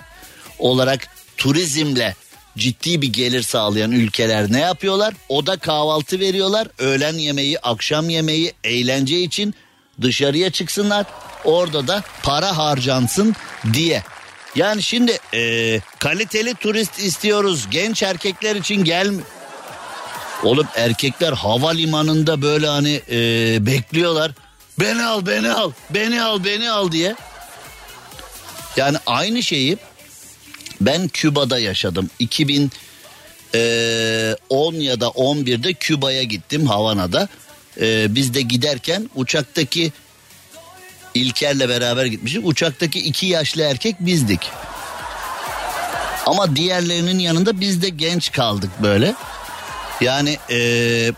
[0.58, 2.14] olarak turizmle
[2.58, 5.14] ciddi bir gelir sağlayan ülkeler ne yapıyorlar?
[5.28, 6.68] Oda kahvaltı veriyorlar.
[6.78, 9.54] Öğlen yemeği, akşam yemeği, eğlence için
[10.02, 11.06] dışarıya çıksınlar.
[11.44, 13.36] Orada da para harcansın
[13.72, 14.02] diye.
[14.54, 17.66] Yani şimdi eee, kaliteli turist istiyoruz.
[17.70, 19.10] Genç erkekler için gel.
[20.44, 24.32] Oğlum erkekler havalimanında böyle hani eee, bekliyorlar.
[24.82, 27.14] Beni al, beni al, beni al, beni al diye.
[28.76, 29.76] Yani aynı şeyi
[30.80, 32.10] ben Küba'da yaşadım.
[32.18, 32.70] 2010
[34.74, 37.28] ya da 11'de Küba'ya gittim Havana'da.
[38.08, 39.92] Biz de giderken uçaktaki
[41.14, 42.46] İlker'le beraber gitmiştik.
[42.46, 44.50] Uçaktaki iki yaşlı erkek bizdik.
[46.26, 49.14] Ama diğerlerinin yanında biz de genç kaldık böyle.
[50.00, 51.12] Yani eee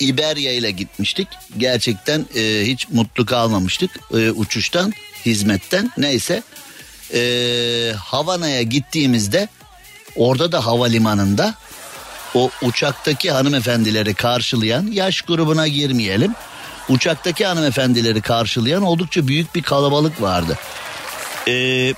[0.00, 1.28] İberya ile gitmiştik.
[1.58, 4.92] Gerçekten eee, hiç mutlu kalmamıştık eee, uçuştan,
[5.26, 6.42] hizmetten neyse.
[7.14, 9.48] Eee, Havana'ya gittiğimizde
[10.16, 11.54] orada da havalimanında
[12.34, 16.34] o uçaktaki hanımefendileri karşılayan yaş grubuna girmeyelim.
[16.88, 20.58] Uçaktaki hanımefendileri karşılayan oldukça büyük bir kalabalık vardı.
[21.48, 21.94] Ee,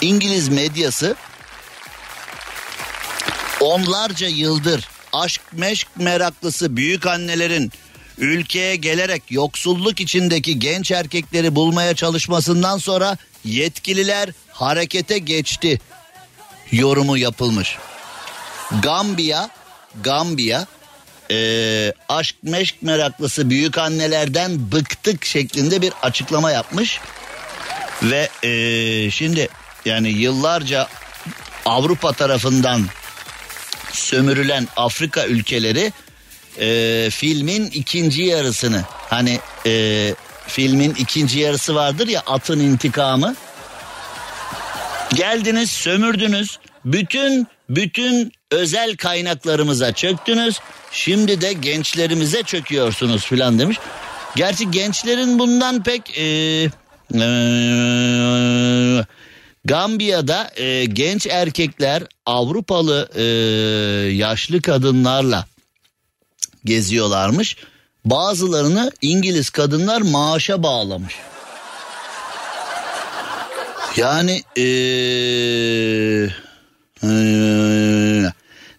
[0.00, 1.16] İngiliz medyası
[3.60, 7.72] onlarca yıldır aşk meşk meraklısı büyük annelerin
[8.18, 15.80] ülkeye gelerek yoksulluk içindeki genç erkekleri bulmaya çalışmasından sonra yetkililer harekete geçti
[16.72, 17.76] yorumu yapılmış.
[18.82, 19.50] Gambiya,
[20.02, 20.66] Gambiya
[21.30, 27.00] eee, aşk meşk meraklısı büyük annelerden bıktık şeklinde bir açıklama yapmış.
[28.02, 29.48] Ve eee, şimdi
[29.84, 30.88] yani yıllarca
[31.66, 32.86] Avrupa tarafından
[33.96, 35.92] sömürülen Afrika ülkeleri
[36.60, 40.14] eee, filmin ikinci yarısını hani eee,
[40.46, 43.34] filmin ikinci yarısı vardır ya atın intikamı
[45.14, 46.58] Geldiniz sömürdünüz.
[46.84, 50.60] Bütün bütün özel kaynaklarımıza çöktünüz.
[50.92, 53.78] Şimdi de gençlerimize çöküyorsunuz filan demiş.
[54.36, 56.24] Gerçi gençlerin bundan pek e,
[57.14, 57.26] e,
[59.64, 63.22] Gambiya'da e, genç erkekler Avrupalı e,
[64.14, 65.46] yaşlı kadınlarla
[66.64, 67.56] geziyorlarmış.
[68.04, 71.14] Bazılarını İngiliz kadınlar maaşa bağlamış.
[73.96, 74.64] Yani eee,
[77.02, 78.32] eee,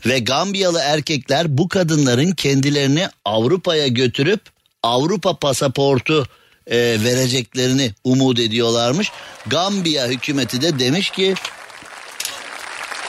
[0.05, 4.41] ve Gambiyalı erkekler bu kadınların kendilerini Avrupa'ya götürüp
[4.83, 6.27] Avrupa pasaportu
[6.71, 9.11] eee, vereceklerini umut ediyorlarmış.
[9.47, 11.35] Gambiya hükümeti de demiş ki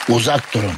[0.09, 0.75] uzak durun.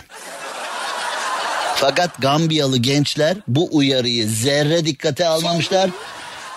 [1.77, 5.91] Fakat Gambiyalı gençler bu uyarıyı zerre dikkate almamışlar.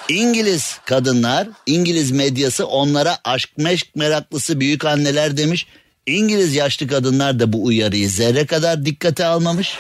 [0.10, 5.68] İngiliz kadınlar, İngiliz medyası onlara aşk meşk meraklısı büyük anneler demiş.
[6.06, 9.78] İngiliz yaşlı kadınlar da bu uyarıyı zerre kadar dikkate almamış.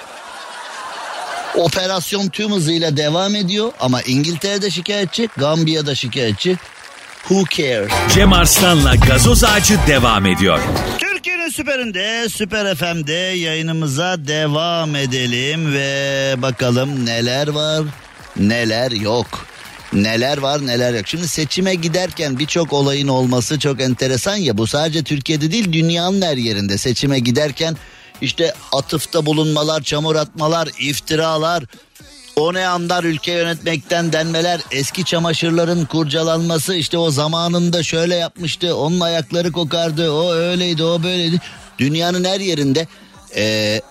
[1.55, 6.57] Operasyon tüm hızıyla devam ediyor ama İngiltere'de şikayetçi, Gambiya'da şikayetçi.
[7.27, 7.91] Who cares?
[8.13, 10.59] Cem Arslan'la gazoz ağacı devam ediyor.
[10.97, 17.83] Türkiye'nin süperinde, Süper FM'de yayınımıza devam edelim ve bakalım neler var,
[18.39, 19.45] neler yok.
[19.93, 21.07] Neler var neler yok.
[21.07, 24.57] Şimdi seçime giderken birçok olayın olması çok enteresan ya.
[24.57, 26.77] Bu sadece Türkiye'de değil dünyanın her yerinde.
[26.77, 27.77] Seçime giderken
[28.21, 31.63] işte atıfta bulunmalar, çamur atmalar, iftiralar,
[32.35, 38.99] o ne anlar ülke yönetmekten denmeler, eski çamaşırların kurcalanması, işte o zamanında şöyle yapmıştı, onun
[38.99, 41.41] ayakları kokardı, o öyleydi, o böyleydi.
[41.77, 42.87] Dünyanın her yerinde
[43.35, 43.81] eee,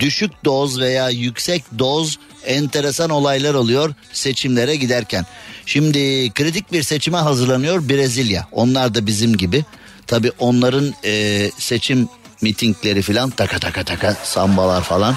[0.00, 5.26] düşük doz veya yüksek doz enteresan olaylar oluyor seçimlere giderken.
[5.66, 8.48] Şimdi kritik bir seçime hazırlanıyor Brezilya.
[8.52, 9.64] Onlar da bizim gibi.
[10.06, 12.08] Tabi onların eee, seçim
[12.42, 15.16] mitingleri filan taka taka taka sambalar falan.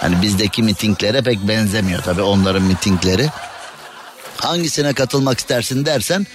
[0.00, 3.28] Hani bizdeki mitinglere pek benzemiyor tabi onların mitingleri.
[4.36, 6.26] Hangisine katılmak istersin dersen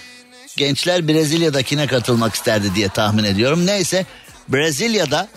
[0.56, 3.66] gençler Brezilya'dakine katılmak isterdi diye tahmin ediyorum.
[3.66, 4.06] Neyse
[4.48, 5.28] Brezilya'da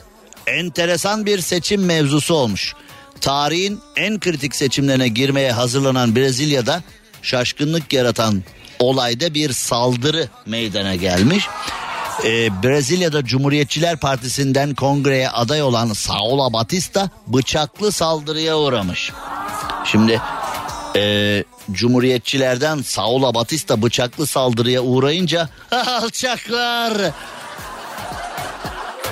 [0.47, 2.73] enteresan bir seçim mevzusu olmuş.
[3.21, 6.83] Tarihin en kritik seçimlerine girmeye hazırlanan Brezilya'da
[7.21, 8.43] şaşkınlık yaratan
[8.79, 11.47] olayda bir saldırı meydana gelmiş.
[12.23, 19.11] Ee, Brezilya'da Cumhuriyetçiler Partisi'nden kongreye aday olan Saula Batista bıçaklı saldırıya uğramış.
[19.85, 20.21] Şimdi
[20.95, 27.11] ee, Cumhuriyetçilerden Saula Batista bıçaklı saldırıya uğrayınca alçaklar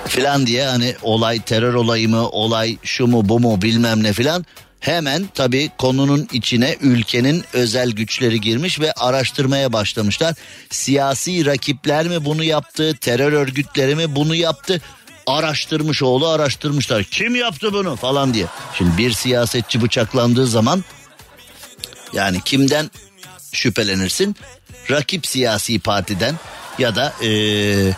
[0.08, 4.46] filan diye hani olay terör olayı mı olay şu mu bu mu bilmem ne filan
[4.82, 10.36] hemen tabii konunun içine ülkenin özel güçleri girmiş ve araştırmaya başlamışlar.
[10.70, 14.82] Siyasi rakipler mi bunu yaptı terör örgütleri mi bunu yaptı
[15.28, 18.46] araştırmış oğlu araştırmışlar kim yaptı bunu falan diye.
[18.78, 20.84] Şimdi bir siyasetçi bıçaklandığı zaman
[22.14, 22.92] yani kimden
[23.54, 24.36] şüphelenirsin?
[24.92, 26.36] Rakip siyasi partiden
[26.80, 27.96] ya da eee,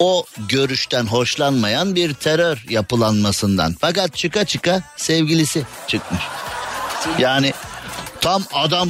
[0.00, 3.76] o görüşten hoşlanmayan bir terör yapılanmasından.
[3.80, 6.22] Fakat çıka çıka sevgilisi çıkmış.
[7.18, 7.52] Yani
[8.20, 8.88] tam adam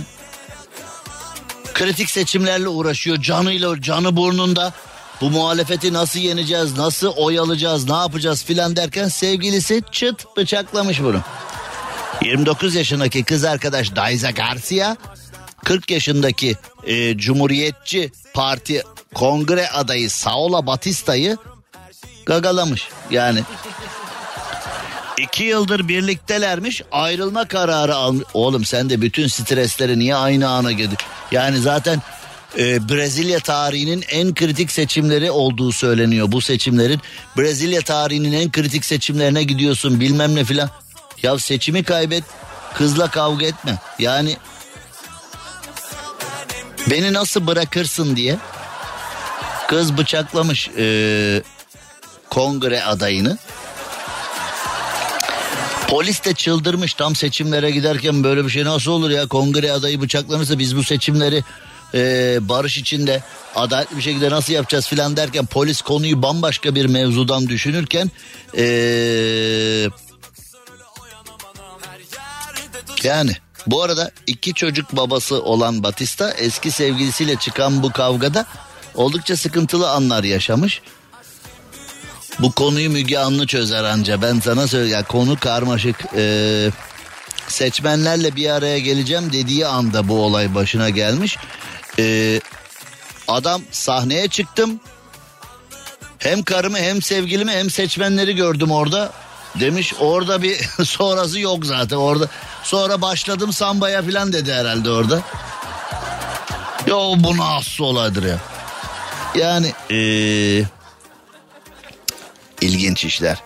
[1.74, 4.72] kritik seçimlerle uğraşıyor canıyla canı burnunda.
[5.20, 11.20] Bu muhalefeti nasıl yeneceğiz, nasıl oy alacağız, ne yapacağız filan derken sevgilisi çıt bıçaklamış bunu.
[12.24, 14.96] 29 yaşındaki kız arkadaş Daiza Garcia
[15.64, 16.56] 40 yaşındaki
[16.86, 18.82] e, Cumhuriyetçi Parti
[19.14, 21.36] kongre adayı Saola Batista'yı
[22.26, 22.88] gagalamış.
[23.10, 23.40] Yani
[25.18, 28.24] iki yıldır birliktelermiş ayrılma kararı almış.
[28.34, 30.98] Oğlum sen de bütün stresleri niye aynı ana girdin?
[31.32, 32.02] Yani zaten
[32.58, 37.00] e, Brezilya tarihinin en kritik seçimleri olduğu söyleniyor bu seçimlerin.
[37.36, 40.70] Brezilya tarihinin en kritik seçimlerine gidiyorsun bilmem ne filan.
[41.22, 42.24] Ya seçimi kaybet
[42.74, 43.78] kızla kavga etme.
[43.98, 44.36] Yani
[46.90, 48.36] beni nasıl bırakırsın diye
[49.70, 51.42] kız bıçaklamış e,
[52.30, 53.38] kongre adayını.
[55.88, 60.58] Polis de çıldırmış tam seçimlere giderken böyle bir şey nasıl olur ya kongre adayı bıçaklanırsa
[60.58, 61.44] biz bu seçimleri
[61.94, 63.22] e, barış içinde
[63.54, 68.10] adaletli bir şekilde nasıl yapacağız filan derken polis konuyu bambaşka bir mevzudan düşünürken
[68.56, 68.64] e,
[73.02, 73.32] yani
[73.66, 78.46] bu arada iki çocuk babası olan Batista eski sevgilisiyle çıkan bu kavgada
[79.00, 80.82] oldukça sıkıntılı anlar yaşamış.
[82.38, 84.96] Bu konuyu Müge Anlı çözer anca ben sana söyleyeyim.
[84.96, 85.96] Ya konu karmaşık.
[86.16, 86.70] Ee,
[87.48, 91.38] seçmenlerle bir araya geleceğim dediği anda bu olay başına gelmiş.
[91.98, 92.40] Ee,
[93.28, 94.80] adam sahneye çıktım.
[96.18, 99.12] Hem karımı hem sevgilimi hem seçmenleri gördüm orada.
[99.60, 102.28] Demiş orada bir sonrası yok zaten orada.
[102.62, 105.22] Sonra başladım sambaya falan dedi herhalde orada.
[106.86, 108.38] Ya bu nasıl olaydır ya.
[109.34, 110.64] Yani ee,
[112.60, 113.38] ilginç işler.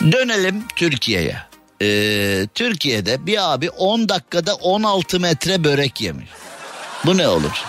[0.00, 1.36] Dönelim Türkiye'ye.
[1.82, 6.28] Ee, Türkiye'de bir abi 10 dakikada 16 metre börek yemiş.
[7.06, 7.64] Bu ne olur?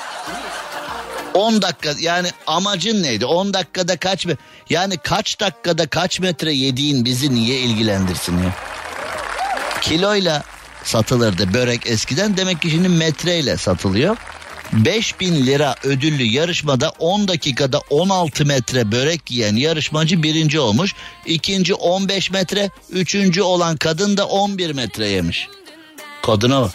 [1.33, 3.25] 10 dakika yani amacın neydi?
[3.25, 4.37] 10 dakikada kaç me-
[4.69, 8.55] yani kaç dakikada kaç metre yediğin bizi niye ilgilendirsin ya?
[9.81, 10.43] Kiloyla
[10.83, 14.17] satılırdı börek eskiden demek ki şimdi metreyle satılıyor.
[14.73, 20.95] 5000 lira ödüllü yarışmada 10 dakikada 16 metre börek yiyen yarışmacı birinci olmuş.
[21.25, 25.47] İkinci 15 metre, üçüncü olan kadın da 11 metre yemiş.
[26.21, 26.71] Kadına bak.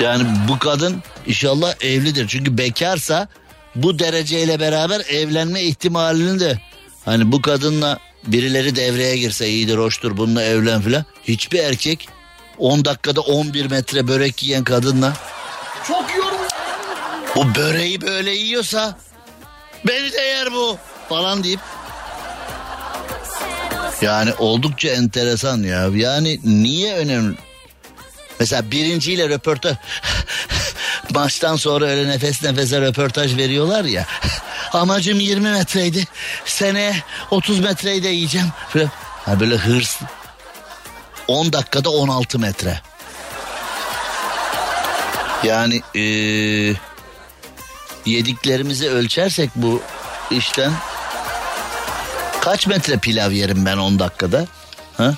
[0.00, 2.28] Yani bu kadın inşallah evlidir.
[2.28, 3.28] Çünkü bekarsa
[3.74, 6.58] bu dereceyle beraber evlenme ihtimalini de
[7.04, 11.04] hani bu kadınla birileri devreye girse iyidir hoştur bununla evlen filan.
[11.24, 12.08] Hiçbir erkek
[12.58, 15.12] 10 dakikada 11 metre börek yiyen kadınla
[15.88, 16.19] Çok.
[17.36, 18.96] Bu böreği böyle yiyorsa
[19.86, 20.78] beni de yer bu
[21.08, 21.60] falan deyip
[24.02, 25.88] Yani oldukça enteresan ya.
[25.94, 27.36] Yani niye önemli?
[28.40, 29.76] Mesela birinciyle röportaj
[31.14, 34.06] maçtan sonra öyle nefes nefese röportaj veriyorlar ya.
[34.72, 36.06] Amacım 20 metreydi.
[36.44, 36.96] Seneye
[37.30, 38.48] 30 metreyi de yiyeceğim.
[39.26, 40.00] Ha böyle hırs.
[41.28, 42.80] 10 dakikada 16 metre.
[45.44, 46.74] Yani eee,
[48.06, 49.82] yediklerimizi ölçersek bu
[50.30, 50.72] işten
[52.40, 54.46] kaç metre pilav yerim ben 10 dakikada?
[54.96, 55.14] Ha?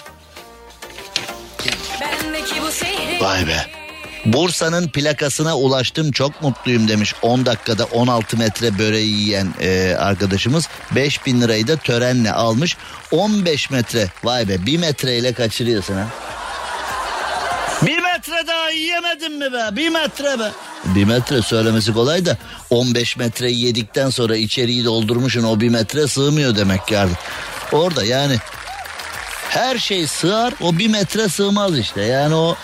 [3.20, 3.66] Vay be.
[4.24, 11.40] Bursa'nın plakasına ulaştım çok mutluyum demiş 10 dakikada 16 metre böreği yiyen e, arkadaşımız 5000
[11.40, 12.76] lirayı da törenle almış
[13.10, 16.06] 15 metre vay be 1 metreyle kaçırıyorsun ha.
[18.22, 20.50] 1 metre daha yiyemedin mi be 1 metre be.
[20.84, 22.36] 1 metre söylemesi kolay da
[22.70, 27.18] 15 metreyi yedikten sonra içeriği doldurmuşsun o 1 metre sığmıyor demek ki artık.
[27.72, 28.36] Orada yani
[29.48, 32.56] her şey sığar o bir metre sığmaz işte yani o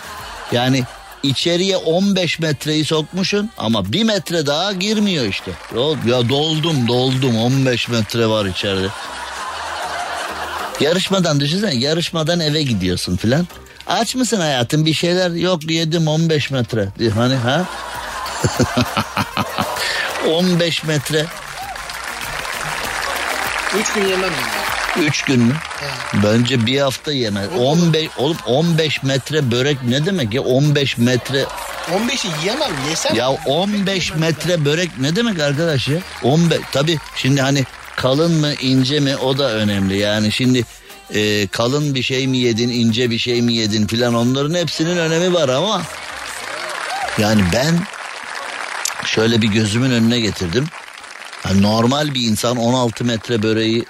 [0.51, 0.83] yani
[1.23, 5.51] içeriye 15 metreyi sokmuşsun ama bir metre daha girmiyor işte.
[6.05, 8.87] Ya doldum doldum 15 metre var içeride.
[10.79, 13.47] Yarışmadan düşünsene yarışmadan eve gidiyorsun filan.
[13.89, 16.87] Aç mısın hayatım bir şeyler yok yedim 15 metre.
[16.99, 17.11] diyor.
[17.11, 17.65] Hani ha?
[20.29, 21.25] 15 metre.
[23.79, 24.31] 3 gün yemem.
[24.99, 25.53] 3 gün mü?
[26.23, 27.47] Bence bir hafta yemez.
[27.59, 31.45] 15 olup 15 metre börek ne demek ya 15 metre
[31.91, 32.71] 15'i yiyemem.
[32.89, 35.97] Yesem ya 15 metre börek ne demek arkadaş ya?
[36.23, 37.65] 15 tabi şimdi hani
[37.95, 39.97] kalın mı ince mi o da önemli.
[39.97, 40.65] Yani şimdi
[41.13, 45.33] e, kalın bir şey mi yedin ince bir şey mi yedin filan onların hepsinin önemi
[45.33, 45.81] var ama
[47.17, 47.79] yani ben
[49.05, 50.65] şöyle bir gözümün önüne getirdim.
[51.45, 53.85] Yani normal bir insan 16 metre böreği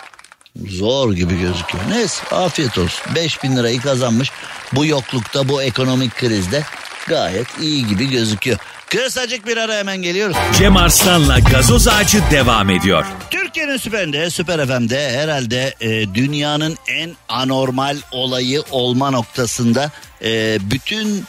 [0.67, 1.84] zor gibi gözüküyor.
[1.89, 3.15] Neyse afiyet olsun.
[3.15, 4.32] 5000 lirayı kazanmış.
[4.74, 6.63] Bu yoklukta bu ekonomik krizde
[7.07, 8.57] gayet iyi gibi gözüküyor.
[8.89, 10.37] Kısacık bir ara hemen geliyoruz.
[10.57, 13.05] Cem Arslan'la gazoz ağacı devam ediyor.
[13.31, 19.91] Türkiye'nin süperinde, Süper FM'de herhalde e, dünyanın en anormal olayı olma noktasında
[20.23, 21.25] e, bütün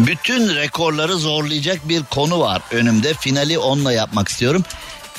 [0.00, 3.14] bütün rekorları zorlayacak bir konu var önümde.
[3.14, 4.64] Finali onunla yapmak istiyorum.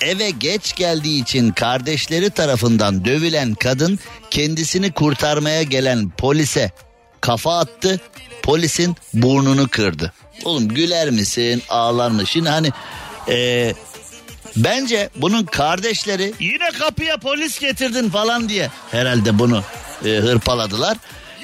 [0.01, 6.71] Eve geç geldiği için kardeşleri tarafından dövülen kadın kendisini kurtarmaya gelen polise
[7.21, 7.99] kafa attı.
[8.43, 10.13] Polisin burnunu kırdı.
[10.45, 12.25] Oğlum güler misin ağlar mısın?
[12.25, 12.71] Şimdi hani
[13.27, 13.73] e,
[14.55, 19.63] bence bunun kardeşleri yine kapıya polis getirdin falan diye herhalde bunu
[20.05, 20.97] e, hırpaladılar.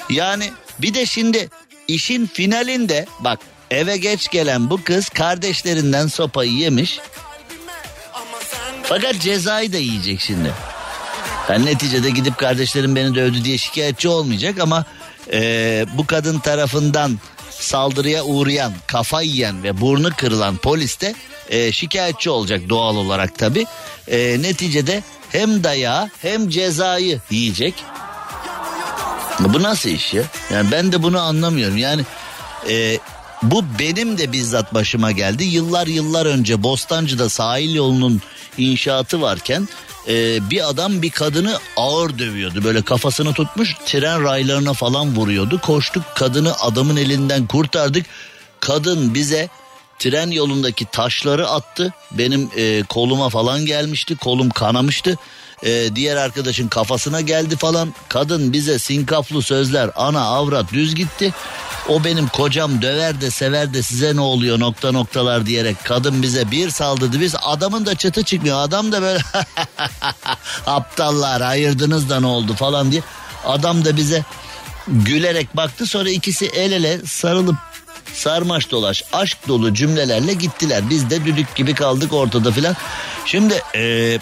[0.10, 1.50] Yani bir de şimdi
[1.88, 3.40] işin finalinde bak
[3.72, 7.00] eve geç gelen bu kız kardeşlerinden sopayı yemiş.
[8.84, 10.54] Fakat cezayı da yiyecek şimdi.
[11.50, 14.86] Yani neticede gidip kardeşlerim beni dövdü diye şikayetçi olmayacak ama
[15.34, 17.20] e, bu kadın tarafından
[17.60, 21.16] saldırıya uğrayan, kafa yiyen ve burnu kırılan polis de
[21.50, 23.66] e, şikayetçi olacak doğal olarak tabi.
[24.08, 27.74] E, neticede hem dayağı hem cezayı yiyecek.
[29.40, 30.24] Bu nasıl iş ya?
[30.54, 31.78] Yani ben de bunu anlamıyorum.
[31.78, 32.02] Yani
[32.70, 33.00] e,
[33.44, 35.44] bu benim de bizzat başıma geldi.
[35.44, 38.22] Yıllar yıllar önce Bostancı'da sahil yolunun
[38.58, 39.68] inşaatı varken
[40.10, 42.64] e, bir adam bir kadını ağır dövüyordu.
[42.64, 45.62] Böyle kafasını tutmuş tren raylarına falan vuruyordu.
[45.62, 48.06] Koştuk kadını adamın elinden kurtardık.
[48.60, 49.50] Kadın bize
[50.00, 51.94] tren yolundaki taşları attı.
[52.12, 54.16] Benim e, koluma falan gelmişti.
[54.16, 55.18] Kolum kanamıştı.
[55.64, 57.94] E, diğer arkadaşın kafasına geldi falan.
[58.10, 61.34] Kadın bize sinkaflı sözler ana avrat düz gitti.
[61.90, 66.52] O benim kocam döver de sever de size ne oluyor nokta noktalar diyerek kadın bize
[66.52, 67.20] bir saldırdı.
[67.20, 68.62] Biz adamın da çıtı çıkmıyor.
[68.62, 69.20] Adam da böyle
[70.68, 73.02] aptallar ayırdınız da ne oldu falan diye.
[73.46, 74.24] Adam da bize
[74.88, 77.56] gülerek baktı sonra ikisi el ele sarılıp
[78.14, 80.90] sarmaş dolaş aşk dolu cümlelerle gittiler.
[80.90, 82.76] Biz de düdük gibi kaldık ortada filan.
[83.26, 84.20] Şimdi eee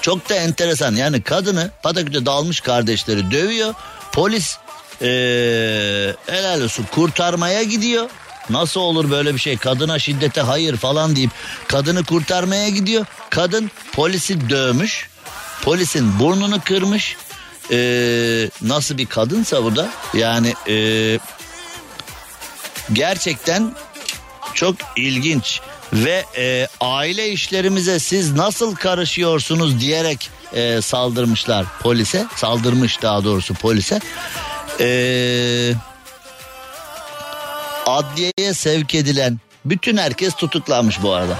[0.00, 3.74] çok da enteresan yani kadını Pataküte dalmış kardeşleri dövüyor.
[4.12, 4.58] Polis
[5.00, 8.10] eee helal olsun kurtarmaya gidiyor.
[8.50, 11.30] Nasıl olur böyle bir şey kadına şiddete hayır falan deyip
[11.68, 13.06] kadını kurtarmaya gidiyor.
[13.30, 15.08] Kadın polisi dövmüş.
[15.62, 17.16] Polisin burnunu kırmış.
[17.70, 21.18] Eee, nasıl bir kadınsa bu da yani eee,
[22.92, 23.72] gerçekten
[24.54, 25.60] çok ilginç
[25.92, 34.00] ve e, aile işlerimize siz nasıl karışıyorsunuz diyerek e, saldırmışlar polise saldırmış daha doğrusu polise
[34.80, 35.74] E,
[37.86, 41.38] adliyeye sevk edilen bütün herkes tutuklanmış bu arada.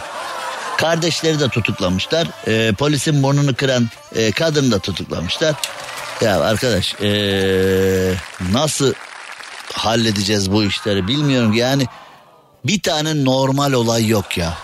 [0.79, 5.55] Kardeşleri de tutuklamışlar E, polisin burnunu kıran e, kadını da tutuklamışlar
[6.21, 8.15] Ya arkadaş ee,
[8.53, 8.93] nasıl
[9.73, 11.53] halledeceğiz bu işleri bilmiyorum.
[11.53, 11.87] Yani
[12.65, 14.55] bir tane normal olay yok ya.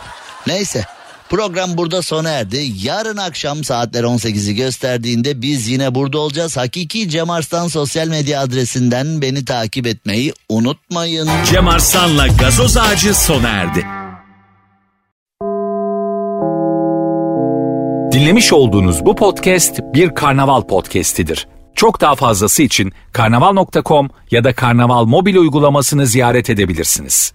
[0.47, 0.85] Neyse
[1.29, 2.67] program burada sona erdi.
[2.83, 6.57] Yarın akşam saatler 18'i gösterdiğinde biz yine burada olacağız.
[6.57, 11.29] Hakiki Cem Arslan sosyal medya adresinden beni takip etmeyi unutmayın.
[11.53, 13.87] Cem Arslan'la gazoz ağacı sona erdi.
[18.13, 21.49] Dinlemiş olduğunuz bu podcast bir karnaval podcastidir.
[21.75, 27.33] Çok daha fazlası için karnaval.com ya da karnaval mobil uygulamasını ziyaret edebilirsiniz.